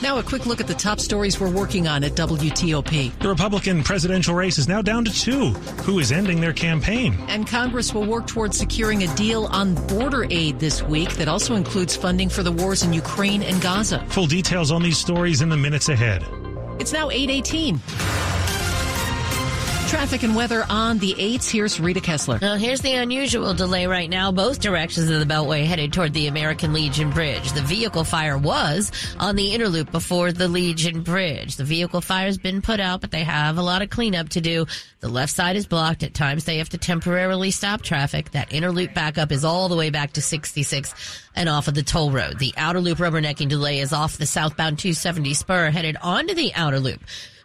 Now, 0.00 0.18
a 0.18 0.22
quick 0.22 0.46
look 0.46 0.60
at 0.60 0.68
the 0.68 0.74
top 0.74 1.00
stories 1.00 1.40
we're 1.40 1.50
working 1.50 1.88
on 1.88 2.04
at 2.04 2.12
WTOP. 2.12 3.18
The 3.18 3.28
Republican 3.28 3.82
presidential 3.82 4.32
race 4.32 4.56
is 4.56 4.68
now 4.68 4.80
down 4.80 5.04
to 5.04 5.12
two. 5.12 5.50
Who 5.82 5.98
is 5.98 6.12
ending 6.12 6.40
their 6.40 6.52
campaign? 6.52 7.16
And 7.28 7.48
Congress 7.48 7.92
will 7.92 8.06
work 8.06 8.28
towards 8.28 8.56
securing 8.56 9.02
a 9.02 9.14
deal 9.16 9.46
on 9.46 9.74
border 9.88 10.24
aid 10.30 10.60
this 10.60 10.82
week 10.82 11.14
that 11.14 11.26
also 11.26 11.56
includes 11.56 11.96
funding 11.96 12.28
for 12.28 12.44
the 12.44 12.52
wars 12.52 12.84
in 12.84 12.92
Ukraine 12.92 13.42
and 13.42 13.60
Gaza. 13.60 13.98
Full 14.10 14.26
details 14.26 14.70
on 14.70 14.82
these 14.82 14.98
stories 14.98 15.42
in 15.42 15.48
the 15.48 15.56
minutes 15.56 15.88
ahead. 15.88 16.24
It's 16.78 16.92
now 16.92 17.10
818. 17.10 17.80
Traffic 19.88 20.22
and 20.22 20.36
weather 20.36 20.66
on 20.68 20.98
the 20.98 21.14
8s. 21.14 21.50
Here's 21.50 21.80
Rita 21.80 22.00
Kessler. 22.00 22.38
Now, 22.42 22.56
here's 22.56 22.82
the 22.82 22.92
unusual 22.92 23.54
delay 23.54 23.86
right 23.86 24.08
now. 24.08 24.30
Both 24.30 24.60
directions 24.60 25.08
of 25.08 25.18
the 25.18 25.24
Beltway 25.24 25.64
headed 25.64 25.94
toward 25.94 26.12
the 26.12 26.26
American 26.26 26.74
Legion 26.74 27.08
Bridge. 27.08 27.52
The 27.52 27.62
vehicle 27.62 28.04
fire 28.04 28.36
was 28.36 28.92
on 29.18 29.34
the 29.34 29.54
inner 29.54 29.66
loop 29.66 29.90
before 29.90 30.30
the 30.30 30.46
Legion 30.46 31.02
Bridge. 31.02 31.56
The 31.56 31.64
vehicle 31.64 32.02
fire's 32.02 32.36
been 32.36 32.60
put 32.60 32.80
out, 32.80 33.00
but 33.00 33.10
they 33.10 33.24
have 33.24 33.56
a 33.56 33.62
lot 33.62 33.80
of 33.80 33.88
cleanup 33.88 34.28
to 34.30 34.42
do. 34.42 34.66
The 35.00 35.08
left 35.08 35.32
side 35.32 35.56
is 35.56 35.66
blocked. 35.66 36.02
At 36.02 36.12
times, 36.12 36.44
they 36.44 36.58
have 36.58 36.68
to 36.68 36.78
temporarily 36.78 37.50
stop 37.50 37.80
traffic. 37.80 38.32
That 38.32 38.52
inner 38.52 38.70
loop 38.70 38.92
backup 38.92 39.32
is 39.32 39.42
all 39.42 39.70
the 39.70 39.76
way 39.76 39.88
back 39.88 40.12
to 40.12 40.22
66 40.22 40.94
and 41.34 41.48
off 41.48 41.66
of 41.66 41.74
the 41.74 41.82
toll 41.82 42.10
road. 42.10 42.38
The 42.38 42.52
outer 42.58 42.80
loop 42.80 42.98
rubbernecking 42.98 43.48
delay 43.48 43.78
is 43.78 43.94
off 43.94 44.18
the 44.18 44.26
southbound 44.26 44.78
270 44.78 45.32
spur 45.32 45.70
headed 45.70 45.96
onto 46.02 46.34
the 46.34 46.52
outer 46.54 46.78
loop 46.78 47.00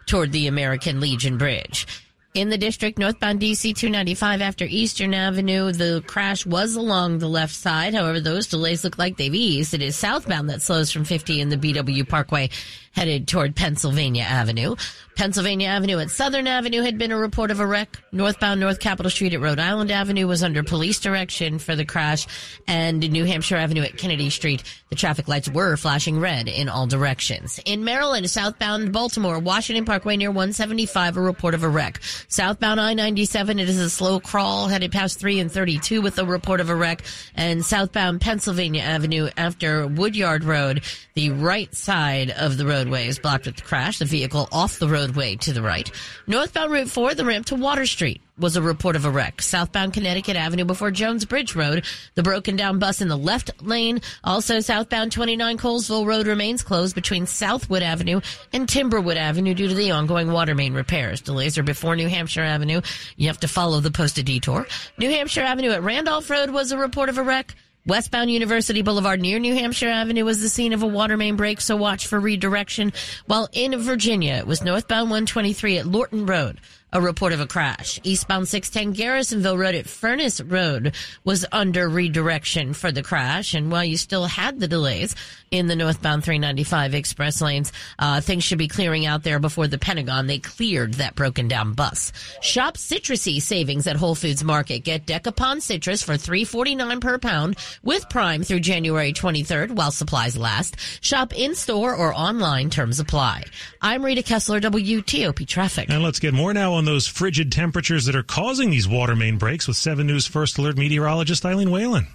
toward 0.05 0.33
the 0.33 0.47
American 0.47 0.99
Legion 0.99 1.37
Bridge. 1.37 1.87
In 2.33 2.49
the 2.49 2.57
district, 2.57 2.97
northbound 2.97 3.39
DC 3.39 3.75
295 3.75 4.41
after 4.41 4.65
Eastern 4.65 5.13
Avenue, 5.13 5.71
the 5.71 6.03
crash 6.07 6.47
was 6.47 6.75
along 6.75 7.19
the 7.19 7.27
left 7.27 7.53
side. 7.53 7.93
However, 7.93 8.19
those 8.19 8.47
delays 8.47 8.83
look 8.83 8.97
like 8.97 9.17
they've 9.17 9.35
eased. 9.35 9.75
It 9.75 9.83
is 9.83 9.95
southbound 9.95 10.49
that 10.49 10.63
slows 10.63 10.91
from 10.91 11.03
50 11.03 11.41
in 11.41 11.49
the 11.49 11.57
BW 11.57 12.09
Parkway 12.09 12.49
headed 12.93 13.27
toward 13.27 13.55
Pennsylvania 13.55 14.23
Avenue. 14.23 14.75
Pennsylvania 15.15 15.67
Avenue 15.67 15.99
at 15.99 16.09
Southern 16.09 16.47
Avenue 16.47 16.81
had 16.81 16.97
been 16.97 17.11
a 17.11 17.17
report 17.17 17.51
of 17.51 17.59
a 17.59 17.67
wreck. 17.67 18.01
Northbound 18.11 18.59
North 18.59 18.79
Capitol 18.79 19.11
Street 19.11 19.33
at 19.33 19.41
Rhode 19.41 19.59
Island 19.59 19.91
Avenue 19.91 20.27
was 20.27 20.43
under 20.43 20.63
police 20.63 20.99
direction 20.99 21.59
for 21.59 21.75
the 21.75 21.85
crash. 21.85 22.25
And 22.67 22.99
New 23.11 23.25
Hampshire 23.25 23.57
Avenue 23.57 23.83
at 23.83 23.97
Kennedy 23.97 24.29
Street, 24.29 24.63
the 24.89 24.95
traffic 24.95 25.27
lights 25.27 25.49
were 25.49 25.77
flashing 25.77 26.19
red 26.19 26.47
in 26.47 26.67
all 26.67 26.87
directions. 26.87 27.59
In 27.65 27.83
Maryland, 27.83 28.29
southbound 28.29 28.91
Baltimore, 28.91 29.39
Washington 29.39 29.85
Parkway 29.85 30.17
near 30.17 30.29
175, 30.29 31.17
a 31.17 31.21
report 31.21 31.53
of 31.53 31.63
a 31.63 31.69
wreck. 31.69 31.99
Southbound 32.27 32.79
I-97, 32.79 33.61
it 33.61 33.69
is 33.69 33.79
a 33.79 33.89
slow 33.89 34.19
crawl 34.19 34.67
headed 34.67 34.91
past 34.91 35.19
3 35.19 35.39
and 35.39 35.51
32 35.51 36.01
with 36.01 36.17
a 36.17 36.25
report 36.25 36.59
of 36.59 36.69
a 36.69 36.75
wreck. 36.75 37.03
And 37.35 37.63
southbound 37.63 38.21
Pennsylvania 38.21 38.81
Avenue 38.81 39.29
after 39.37 39.85
Woodyard 39.87 40.43
Road, 40.43 40.83
the 41.13 41.29
right 41.29 41.73
side 41.73 42.31
of 42.31 42.57
the 42.57 42.65
roadway 42.83 43.07
is 43.07 43.17
blocked 43.17 43.45
with 43.45 43.55
the 43.55 43.61
crash. 43.61 43.99
The 43.99 44.05
vehicle 44.05 44.49
off 44.51 44.77
the 44.77 44.89
roadway 44.89 45.37
to 45.37 45.53
the 45.53 45.61
right. 45.61 45.89
Northbound 46.27 46.69
Route 46.69 46.89
4, 46.89 47.13
the 47.13 47.23
ramp 47.23 47.45
to 47.45 47.55
Water 47.55 47.85
Street 47.85 48.21
was 48.37 48.57
a 48.57 48.61
report 48.61 48.97
of 48.97 49.05
a 49.05 49.09
wreck. 49.09 49.41
Southbound 49.41 49.93
Connecticut 49.93 50.35
Avenue 50.35 50.65
before 50.65 50.91
Jones 50.91 51.23
Bridge 51.23 51.55
Road, 51.55 51.85
the 52.15 52.23
broken 52.23 52.57
down 52.57 52.79
bus 52.79 52.99
in 52.99 53.07
the 53.07 53.17
left 53.17 53.51
lane. 53.61 54.01
Also 54.23 54.59
southbound 54.59 55.13
29 55.13 55.57
Colesville 55.57 56.05
Road 56.05 56.27
remains 56.27 56.61
closed 56.61 56.93
between 56.93 57.25
Southwood 57.25 57.83
Avenue 57.83 58.19
and 58.51 58.67
Timberwood 58.67 59.15
Avenue 59.15 59.53
due 59.53 59.69
to 59.69 59.75
the 59.75 59.91
ongoing 59.91 60.29
water 60.29 60.55
main 60.55 60.73
repairs. 60.73 61.21
Delays 61.21 61.57
are 61.57 61.63
before 61.63 61.95
New 61.95 62.09
Hampshire 62.09 62.41
Avenue. 62.41 62.81
You 63.15 63.27
have 63.27 63.39
to 63.41 63.47
follow 63.47 63.79
the 63.79 63.91
posted 63.91 64.25
detour. 64.25 64.67
New 64.97 65.09
Hampshire 65.09 65.43
Avenue 65.43 65.71
at 65.71 65.83
Randolph 65.83 66.29
Road 66.29 66.49
was 66.49 66.73
a 66.73 66.77
report 66.77 67.07
of 67.07 67.17
a 67.17 67.23
wreck. 67.23 67.55
Westbound 67.85 68.31
University 68.31 68.81
Boulevard 68.81 69.19
near 69.19 69.39
New 69.39 69.53
Hampshire 69.55 69.89
Avenue 69.89 70.23
was 70.23 70.41
the 70.41 70.47
scene 70.47 70.71
of 70.71 70.83
a 70.83 70.87
water 70.87 71.17
main 71.17 71.35
break, 71.35 71.59
so 71.59 71.75
watch 71.75 72.07
for 72.07 72.17
redirection. 72.17 72.93
While 73.25 73.49
in 73.51 73.77
Virginia, 73.77 74.35
it 74.35 74.47
was 74.47 74.63
northbound 74.63 75.09
123 75.09 75.79
at 75.79 75.85
Lorton 75.85 76.25
Road 76.25 76.61
a 76.93 77.01
report 77.01 77.33
of 77.33 77.41
a 77.41 77.47
crash. 77.47 77.99
Eastbound 78.03 78.47
610 78.47 78.93
Garrisonville 78.93 79.57
Road 79.57 79.75
at 79.75 79.87
Furnace 79.87 80.39
Road 80.39 80.95
was 81.23 81.45
under 81.51 81.89
redirection 81.89 82.73
for 82.73 82.91
the 82.91 83.01
crash. 83.01 83.55
And 83.55 83.71
while 83.71 83.83
you 83.83 83.97
still 83.97 84.25
had 84.25 84.59
the 84.59 84.67
delays 84.67 85.15
in 85.49 85.67
the 85.67 85.75
northbound 85.75 86.23
395 86.23 86.93
express 86.93 87.41
lanes, 87.41 87.71
uh, 87.97 88.21
things 88.21 88.43
should 88.43 88.59
be 88.59 88.67
clearing 88.67 89.07
out 89.07 89.23
there 89.23 89.39
before 89.39 89.67
the 89.67 89.79
Pentagon. 89.79 90.27
They 90.27 90.39
cleared 90.39 90.95
that 90.95 91.15
broken 91.15 91.47
down 91.47 91.73
bus. 91.73 92.13
Shop 92.41 92.77
citrusy 92.77 93.41
savings 93.41 93.87
at 93.87 93.95
Whole 93.95 94.15
Foods 94.15 94.43
Market. 94.43 94.79
Get 94.79 95.07
Dekopon 95.07 95.61
citrus 95.61 96.03
for 96.03 96.13
3.49 96.13 97.01
per 97.01 97.17
pound 97.17 97.57
with 97.81 98.07
Prime 98.09 98.43
through 98.43 98.59
January 98.59 99.13
23rd 99.13 99.71
while 99.71 99.91
supplies 99.91 100.37
last. 100.37 100.75
Shop 101.03 101.33
in 101.35 101.55
store 101.55 101.95
or 101.95 102.13
online. 102.13 102.69
Terms 102.69 102.99
apply. 102.99 103.45
I'm 103.81 104.05
Rita 104.05 104.21
Kessler, 104.21 104.61
WTOP 104.61 105.47
Traffic. 105.47 105.89
And 105.89 106.03
let's 106.03 106.19
get 106.19 106.35
more 106.35 106.53
now 106.53 106.73
on 106.73 106.82
those 106.85 107.07
frigid 107.07 107.51
temperatures 107.51 108.05
that 108.05 108.15
are 108.15 108.23
causing 108.23 108.69
these 108.69 108.87
water 108.87 109.15
main 109.15 109.37
breaks 109.37 109.67
with 109.67 109.77
7 109.77 110.05
News 110.05 110.27
First 110.27 110.57
Alert 110.57 110.77
meteorologist 110.77 111.45
Eileen 111.45 111.71
Whelan. 111.71 112.07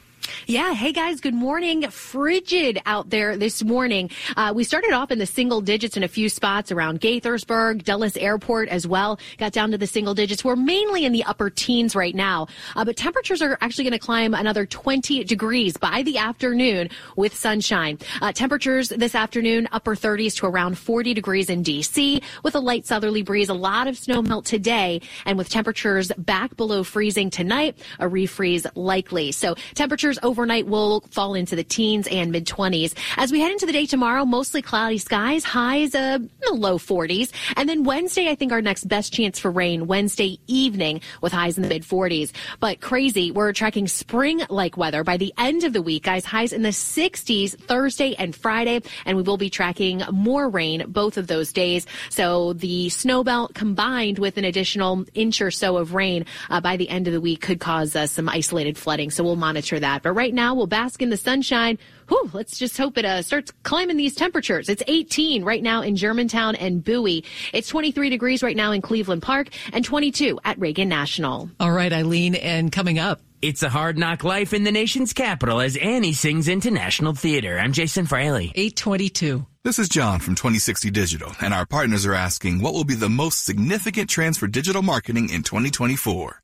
Yeah. 0.47 0.73
Hey 0.73 0.93
guys. 0.93 1.21
Good 1.21 1.35
morning. 1.35 1.89
Frigid 1.91 2.81
out 2.87 3.11
there 3.11 3.37
this 3.37 3.63
morning. 3.63 4.11
Uh, 4.37 4.53
we 4.55 4.65
started 4.65 4.93
off 4.93 5.11
in 5.11 5.19
the 5.19 5.27
single 5.27 5.61
digits 5.61 5.97
in 5.97 6.03
a 6.03 6.09
few 6.09 6.29
spots 6.29 6.71
around 6.73 7.01
Gaithersburg, 7.01 7.85
Dulles 7.85 8.17
Airport 8.17 8.69
as 8.69 8.87
well. 8.87 9.19
Got 9.39 9.53
down 9.53 9.71
to 9.71 9.79
the 9.79 9.87
single 9.87 10.15
digits. 10.15 10.45
We're 10.45 10.57
mainly 10.57 11.05
in 11.05 11.13
the 11.13 11.25
upper 11.25 11.51
teens 11.51 11.95
right 11.95 12.15
now. 12.15 12.49
Uh, 12.77 12.85
but 12.85 12.97
temperatures 12.97 13.43
are 13.43 13.59
actually 13.61 13.85
going 13.85 13.93
to 13.93 13.99
climb 13.99 14.35
another 14.35 14.67
20 14.67 15.25
degrees 15.25 15.77
by 15.77 16.03
the 16.03 16.19
afternoon 16.19 16.91
with 17.17 17.35
sunshine. 17.35 17.99
Uh, 18.21 18.33
temperatures 18.33 18.89
this 18.91 19.15
afternoon, 19.15 19.69
upper 19.73 19.95
30s 19.95 20.37
to 20.37 20.47
around 20.47 20.79
40 20.79 21.15
degrees 21.15 21.51
in 21.51 21.63
DC 21.63 22.23
with 22.43 22.55
a 22.55 22.61
light 22.61 22.87
southerly 22.87 23.23
breeze. 23.23 23.49
A 23.49 23.55
lot 23.55 23.89
of 23.89 23.97
snow 23.97 24.23
melt 24.23 24.45
today 24.45 25.01
and 25.25 25.39
with 25.39 25.49
temperatures 25.49 26.13
back 26.19 26.57
below 26.57 26.85
freezing 26.85 27.31
tonight, 27.31 27.79
a 27.99 28.07
refreeze 28.07 28.67
likely. 28.75 29.33
So 29.33 29.55
temperatures 29.75 30.18
overnight 30.23 30.67
will 30.67 31.01
fall 31.11 31.35
into 31.35 31.57
the 31.57 31.65
teens 31.65 32.07
and 32.09 32.33
mid 32.33 32.47
20s. 32.47 32.95
As 33.17 33.33
we 33.33 33.41
head 33.41 33.53
into 33.53 33.67
the 33.67 33.73
day 33.73 33.87
tomorrow, 33.87 34.25
mostly 34.25 34.63
cloudy 34.63 34.99
skies, 34.99 35.45
highs 35.45 35.95
uh, 35.95 36.19
low 36.53 36.79
40s. 36.79 37.33
And 37.57 37.69
then 37.69 37.85
Wednesday, 37.85 38.29
I 38.29 38.35
think 38.35 38.53
our 38.53 38.63
next 38.63 38.85
best 38.85 39.13
chance 39.13 39.39
for 39.39 39.51
rain, 39.51 39.87
Wednesday 39.87 40.39
evening 40.47 41.01
with 41.21 41.33
highs 41.33 41.57
in 41.57 41.63
the 41.63 41.69
mid 41.69 41.83
40s. 41.83 42.33
But 42.61 42.81
crazy, 42.81 43.31
we're 43.31 43.53
tracking 43.53 43.89
spring 43.89 44.43
like 44.49 44.77
weather 44.77 45.05
by 45.05 45.17
the 45.17 45.33
end 45.39 45.65
of 45.65 45.73
the 45.73 45.83
week, 45.83 46.05
guys. 46.05 46.25
Highs 46.25 46.53
in 46.53 46.63
the 46.63 46.69
60s 46.69 47.59
Thursday 47.59 48.15
and 48.19 48.35
Friday. 48.35 48.81
And 49.05 49.17
we 49.17 49.23
will 49.23 49.37
be 49.37 49.51
tracking 49.51 50.03
more 50.13 50.49
rain 50.49 50.85
both 50.89 51.17
of 51.17 51.27
those 51.27 51.53
days. 51.53 51.87
So 52.11 52.53
the 52.53 52.89
snow 52.89 53.25
belt 53.25 53.55
combined 53.55 54.19
with 54.19 54.37
an 54.37 54.45
additional 54.45 55.05
inch 55.15 55.41
or 55.41 55.51
so 55.51 55.77
of 55.77 55.95
rain 55.95 56.27
uh, 56.51 56.61
by 56.61 56.77
the 56.77 56.89
end 56.89 57.07
of 57.07 57.13
the 57.13 57.21
week 57.21 57.41
could 57.41 57.61
cause 57.61 57.95
uh, 57.95 58.07
some 58.07 58.29
isolated 58.29 58.77
flooding. 58.77 59.11
So 59.11 59.25
we'll 59.25 59.37
monitor 59.37 59.79
that. 59.81 60.03
But 60.09 60.15
right 60.15 60.33
now, 60.33 60.55
we'll 60.55 60.67
bask 60.67 61.03
in 61.03 61.11
the 61.11 61.19
sunshine. 61.19 61.79
Whew, 62.09 62.31
let's 62.33 62.59
just 62.59 62.79
hope 62.79 62.97
it 62.97 63.05
uh, 63.05 63.21
starts 63.21 63.53
climbing 63.63 63.99
these 63.99 64.15
temperatures. 64.15 64.71
It's 64.71 64.83
18 64.87 65.45
right 65.45 65.63
now 65.63 65.83
in 65.83 65.97
Germantown 65.97 66.57
and 66.57 66.83
Bowie. 66.83 67.27
It's 67.53 67.69
23 67.69 68.09
degrees 68.09 68.43
right 68.43 68.57
now 68.57 68.73
in 68.73 68.81
Cleveland 68.81 69.21
Park 69.21 69.49
and 69.71 69.85
22 69.85 70.41
at 70.47 70.59
Reagan 70.59 70.89
National. 70.89 71.51
All 71.61 71.73
right, 71.73 71.93
Eileen, 71.93 72.37
and 72.37 72.73
coming 72.73 72.99
up. 72.99 73.21
It's 73.43 73.63
a 73.63 73.69
hard 73.69 73.99
knock 73.99 74.25
life 74.25 74.55
in 74.55 74.65
the 74.65 74.73
nation's 74.73 75.13
capital 75.13 75.61
as 75.61 75.77
Annie 75.77 76.15
sings 76.15 76.49
into 76.49 76.71
National 76.71 77.13
Theater. 77.13 77.59
I'm 77.59 77.75
Jason 77.75 78.07
Fraley. 78.07 78.51
822. 78.55 79.45
This 79.63 79.79
is 79.79 79.91
John 79.91 80.21
from 80.21 80.37
2060 80.37 80.91
Digital, 80.91 81.33
and 81.43 81.53
our 81.53 81.67
partners 81.67 82.07
are 82.07 82.15
asking 82.15 82.63
what 82.63 82.73
will 82.73 82.85
be 82.85 82.95
the 82.95 83.11
most 83.11 83.45
significant 83.45 84.09
trends 84.09 84.39
for 84.39 84.47
digital 84.47 84.81
marketing 84.81 85.29
in 85.29 85.43
2024. 85.43 86.41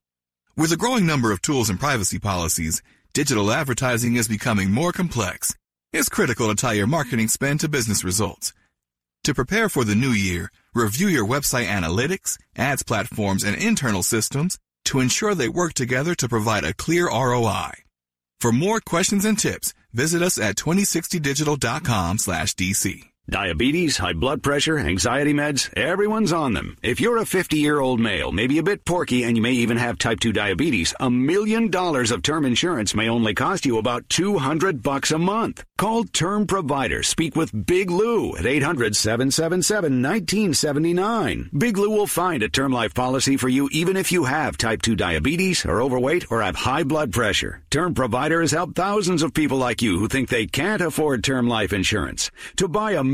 With 0.54 0.70
a 0.70 0.76
growing 0.76 1.06
number 1.06 1.32
of 1.32 1.42
tools 1.42 1.70
and 1.70 1.80
privacy 1.80 2.18
policies, 2.18 2.80
digital 3.14 3.52
advertising 3.52 4.16
is 4.16 4.28
becoming 4.28 4.70
more 4.70 4.92
complex. 4.92 5.54
It's 5.92 6.08
critical 6.08 6.48
to 6.48 6.56
tie 6.56 6.74
your 6.74 6.88
marketing 6.88 7.28
spend 7.28 7.60
to 7.60 7.68
business 7.68 8.04
results. 8.04 8.52
To 9.22 9.32
prepare 9.32 9.68
for 9.68 9.84
the 9.84 9.94
new 9.94 10.10
year, 10.10 10.50
review 10.74 11.06
your 11.06 11.26
website 11.26 11.68
analytics, 11.68 12.36
ads 12.56 12.82
platforms, 12.82 13.44
and 13.44 13.56
internal 13.56 14.02
systems 14.02 14.58
to 14.86 15.00
ensure 15.00 15.34
they 15.34 15.48
work 15.48 15.72
together 15.74 16.14
to 16.16 16.28
provide 16.28 16.64
a 16.64 16.74
clear 16.74 17.06
ROI. 17.06 17.70
For 18.40 18.52
more 18.52 18.80
questions 18.80 19.24
and 19.24 19.38
tips, 19.38 19.72
visit 19.92 20.20
us 20.20 20.36
at 20.36 20.56
2060digital.com 20.56 22.18
slash 22.18 22.54
DC. 22.54 23.13
Diabetes, 23.28 23.96
high 23.96 24.12
blood 24.12 24.42
pressure, 24.42 24.78
anxiety 24.78 25.32
meds, 25.32 25.72
everyone's 25.78 26.30
on 26.30 26.52
them. 26.52 26.76
If 26.82 27.00
you're 27.00 27.16
a 27.16 27.24
50 27.24 27.56
year 27.56 27.80
old 27.80 27.98
male, 27.98 28.30
maybe 28.32 28.58
a 28.58 28.62
bit 28.62 28.84
porky, 28.84 29.24
and 29.24 29.34
you 29.34 29.42
may 29.42 29.52
even 29.52 29.78
have 29.78 29.96
type 29.96 30.20
2 30.20 30.30
diabetes, 30.30 30.92
a 31.00 31.10
million 31.10 31.70
dollars 31.70 32.10
of 32.10 32.20
term 32.20 32.44
insurance 32.44 32.94
may 32.94 33.08
only 33.08 33.32
cost 33.32 33.64
you 33.64 33.78
about 33.78 34.06
200 34.10 34.82
bucks 34.82 35.10
a 35.10 35.18
month. 35.18 35.64
Call 35.78 36.04
Term 36.04 36.46
Provider. 36.46 37.02
Speak 37.02 37.34
with 37.34 37.66
Big 37.66 37.90
Lou 37.90 38.36
at 38.36 38.44
800 38.44 38.94
777 38.94 40.02
1979. 40.02 41.50
Big 41.56 41.78
Lou 41.78 41.90
will 41.90 42.06
find 42.06 42.42
a 42.42 42.48
term 42.50 42.72
life 42.72 42.92
policy 42.92 43.38
for 43.38 43.48
you 43.48 43.70
even 43.72 43.96
if 43.96 44.12
you 44.12 44.24
have 44.24 44.58
type 44.58 44.82
2 44.82 44.96
diabetes, 44.96 45.64
are 45.64 45.80
overweight, 45.80 46.30
or 46.30 46.42
have 46.42 46.56
high 46.56 46.82
blood 46.82 47.10
pressure. 47.10 47.62
Term 47.70 47.94
Provider 47.94 48.42
has 48.42 48.50
helped 48.50 48.76
thousands 48.76 49.22
of 49.22 49.32
people 49.32 49.56
like 49.56 49.80
you 49.80 49.98
who 49.98 50.08
think 50.08 50.28
they 50.28 50.46
can't 50.46 50.82
afford 50.82 51.24
term 51.24 51.48
life 51.48 51.72
insurance. 51.72 52.30
To 52.56 52.68
buy 52.68 52.92
a 52.92 53.13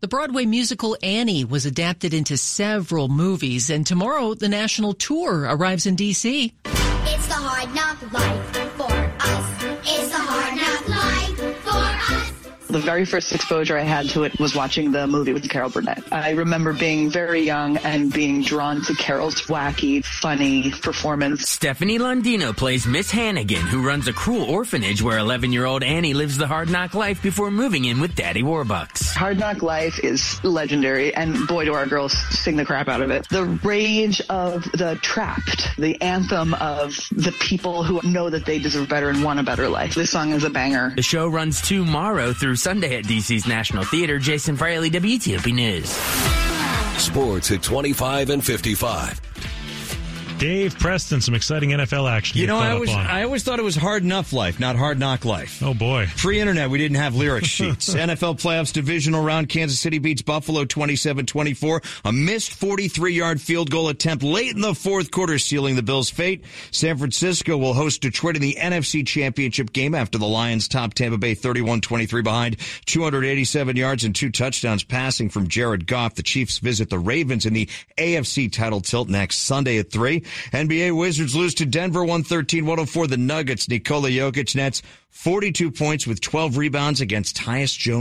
The 0.00 0.08
Broadway 0.08 0.46
musical 0.46 0.96
Annie 1.02 1.44
was 1.44 1.66
adapted 1.66 2.14
into 2.14 2.38
several 2.38 3.08
movies, 3.08 3.68
and 3.68 3.86
tomorrow 3.86 4.32
the 4.32 4.48
national 4.48 4.94
tour 4.94 5.40
arrives 5.40 5.84
in 5.84 5.94
D.C. 5.94 6.54
It's 6.64 7.26
the 7.26 7.34
hard 7.34 7.74
knock 7.74 8.10
life 8.10 8.56
for 8.78 8.90
us. 8.90 9.62
It's 9.84 10.10
the 10.10 10.16
hard 10.16 10.56
knock. 10.56 10.79
The 12.70 12.78
very 12.78 13.04
first 13.04 13.32
exposure 13.32 13.76
I 13.76 13.82
had 13.82 14.08
to 14.10 14.22
it 14.22 14.38
was 14.38 14.54
watching 14.54 14.92
the 14.92 15.04
movie 15.08 15.32
with 15.32 15.48
Carol 15.50 15.70
Burnett. 15.70 16.04
I 16.12 16.30
remember 16.30 16.72
being 16.72 17.10
very 17.10 17.40
young 17.40 17.78
and 17.78 18.12
being 18.12 18.42
drawn 18.42 18.80
to 18.84 18.94
Carol's 18.94 19.40
wacky, 19.42 20.04
funny 20.04 20.70
performance. 20.70 21.58
Stefanie 21.58 21.98
Londino 21.98 22.56
plays 22.56 22.86
Miss 22.86 23.10
Hannigan, 23.10 23.66
who 23.66 23.84
runs 23.84 24.06
a 24.06 24.12
cruel 24.12 24.44
orphanage 24.44 25.02
where 25.02 25.18
11 25.18 25.52
year 25.52 25.64
old 25.64 25.82
Annie 25.82 26.14
lives 26.14 26.38
the 26.38 26.46
hard 26.46 26.70
knock 26.70 26.94
life 26.94 27.20
before 27.20 27.50
moving 27.50 27.86
in 27.86 28.00
with 28.00 28.14
Daddy 28.14 28.44
Warbucks. 28.44 29.14
Hard 29.14 29.40
Knock 29.40 29.62
Life 29.62 29.98
is 30.04 30.42
legendary, 30.44 31.12
and 31.12 31.48
boy, 31.48 31.64
do 31.64 31.74
our 31.74 31.86
girls 31.86 32.12
sing 32.12 32.56
the 32.56 32.64
crap 32.64 32.86
out 32.86 33.00
of 33.00 33.10
it. 33.10 33.28
The 33.30 33.46
rage 33.64 34.20
of 34.30 34.62
the 34.72 34.96
trapped, 35.02 35.76
the 35.76 36.00
anthem 36.00 36.54
of 36.54 36.94
the 37.10 37.32
people 37.40 37.82
who 37.82 38.00
know 38.08 38.30
that 38.30 38.46
they 38.46 38.60
deserve 38.60 38.88
better 38.88 39.08
and 39.08 39.24
want 39.24 39.40
a 39.40 39.42
better 39.42 39.68
life. 39.68 39.96
This 39.96 40.10
song 40.10 40.30
is 40.30 40.44
a 40.44 40.50
banger. 40.50 40.92
The 40.94 41.02
show 41.02 41.26
runs 41.26 41.60
tomorrow 41.60 42.32
through 42.32 42.56
Sunday 42.60 42.98
at 42.98 43.04
DC's 43.04 43.46
National 43.46 43.84
Theater. 43.84 44.18
Jason 44.18 44.54
Fraley, 44.54 44.90
WTOP 44.90 45.52
News. 45.54 45.88
Sports 47.00 47.50
at 47.50 47.62
25 47.62 48.30
and 48.30 48.44
55. 48.44 49.49
Dave 50.40 50.78
Preston, 50.78 51.20
some 51.20 51.34
exciting 51.34 51.68
NFL 51.68 52.10
action. 52.10 52.38
You 52.38 52.46
know, 52.46 52.56
I 52.56 52.70
always. 52.70 52.88
I 52.88 53.24
always 53.24 53.42
thought 53.44 53.58
it 53.58 53.62
was 53.62 53.76
hard 53.76 54.02
enough 54.02 54.32
life, 54.32 54.58
not 54.58 54.74
hard 54.74 54.98
knock 54.98 55.26
life. 55.26 55.62
Oh 55.62 55.74
boy. 55.74 56.06
Pre-internet, 56.16 56.70
we 56.70 56.78
didn't 56.78 56.96
have 56.96 57.14
lyric 57.14 57.44
sheets. 57.44 57.92
NFL 57.94 58.40
playoffs 58.40 58.72
divisional 58.72 59.22
round. 59.22 59.50
Kansas 59.50 59.78
City 59.78 59.98
beats 59.98 60.22
Buffalo 60.22 60.64
27-24. 60.64 62.00
A 62.06 62.12
missed 62.12 62.52
43-yard 62.58 63.38
field 63.38 63.70
goal 63.70 63.90
attempt 63.90 64.24
late 64.24 64.54
in 64.54 64.62
the 64.62 64.74
fourth 64.74 65.10
quarter, 65.10 65.38
sealing 65.38 65.76
the 65.76 65.82
Bills' 65.82 66.08
fate. 66.08 66.42
San 66.70 66.96
Francisco 66.96 67.58
will 67.58 67.74
host 67.74 68.00
Detroit 68.00 68.36
in 68.36 68.40
the 68.42 68.56
NFC 68.58 69.06
Championship 69.06 69.74
game 69.74 69.94
after 69.94 70.16
the 70.16 70.26
Lions 70.26 70.68
top 70.68 70.94
Tampa 70.94 71.18
Bay 71.18 71.34
31-23 71.34 72.24
behind 72.24 72.56
287 72.86 73.76
yards 73.76 74.04
and 74.04 74.16
two 74.16 74.30
touchdowns 74.30 74.84
passing 74.84 75.28
from 75.28 75.48
Jared 75.48 75.86
Goff. 75.86 76.14
The 76.14 76.22
Chiefs 76.22 76.60
visit 76.60 76.88
the 76.88 76.98
Ravens 76.98 77.44
in 77.44 77.52
the 77.52 77.66
AFC 77.98 78.50
title 78.50 78.80
tilt 78.80 79.10
next 79.10 79.40
Sunday 79.40 79.76
at 79.76 79.90
3. 79.92 80.24
NBA 80.52 80.96
Wizards 80.96 81.34
lose 81.34 81.54
to 81.54 81.66
Denver 81.66 82.00
113-104. 82.00 83.08
The 83.08 83.16
Nuggets, 83.16 83.68
Nikola 83.68 84.10
Jokic 84.10 84.54
nets 84.54 84.82
42 85.10 85.70
points 85.70 86.06
with 86.06 86.20
12 86.20 86.56
rebounds 86.56 87.00
against 87.00 87.36
Tyus 87.36 87.76
Jones. 87.76 87.98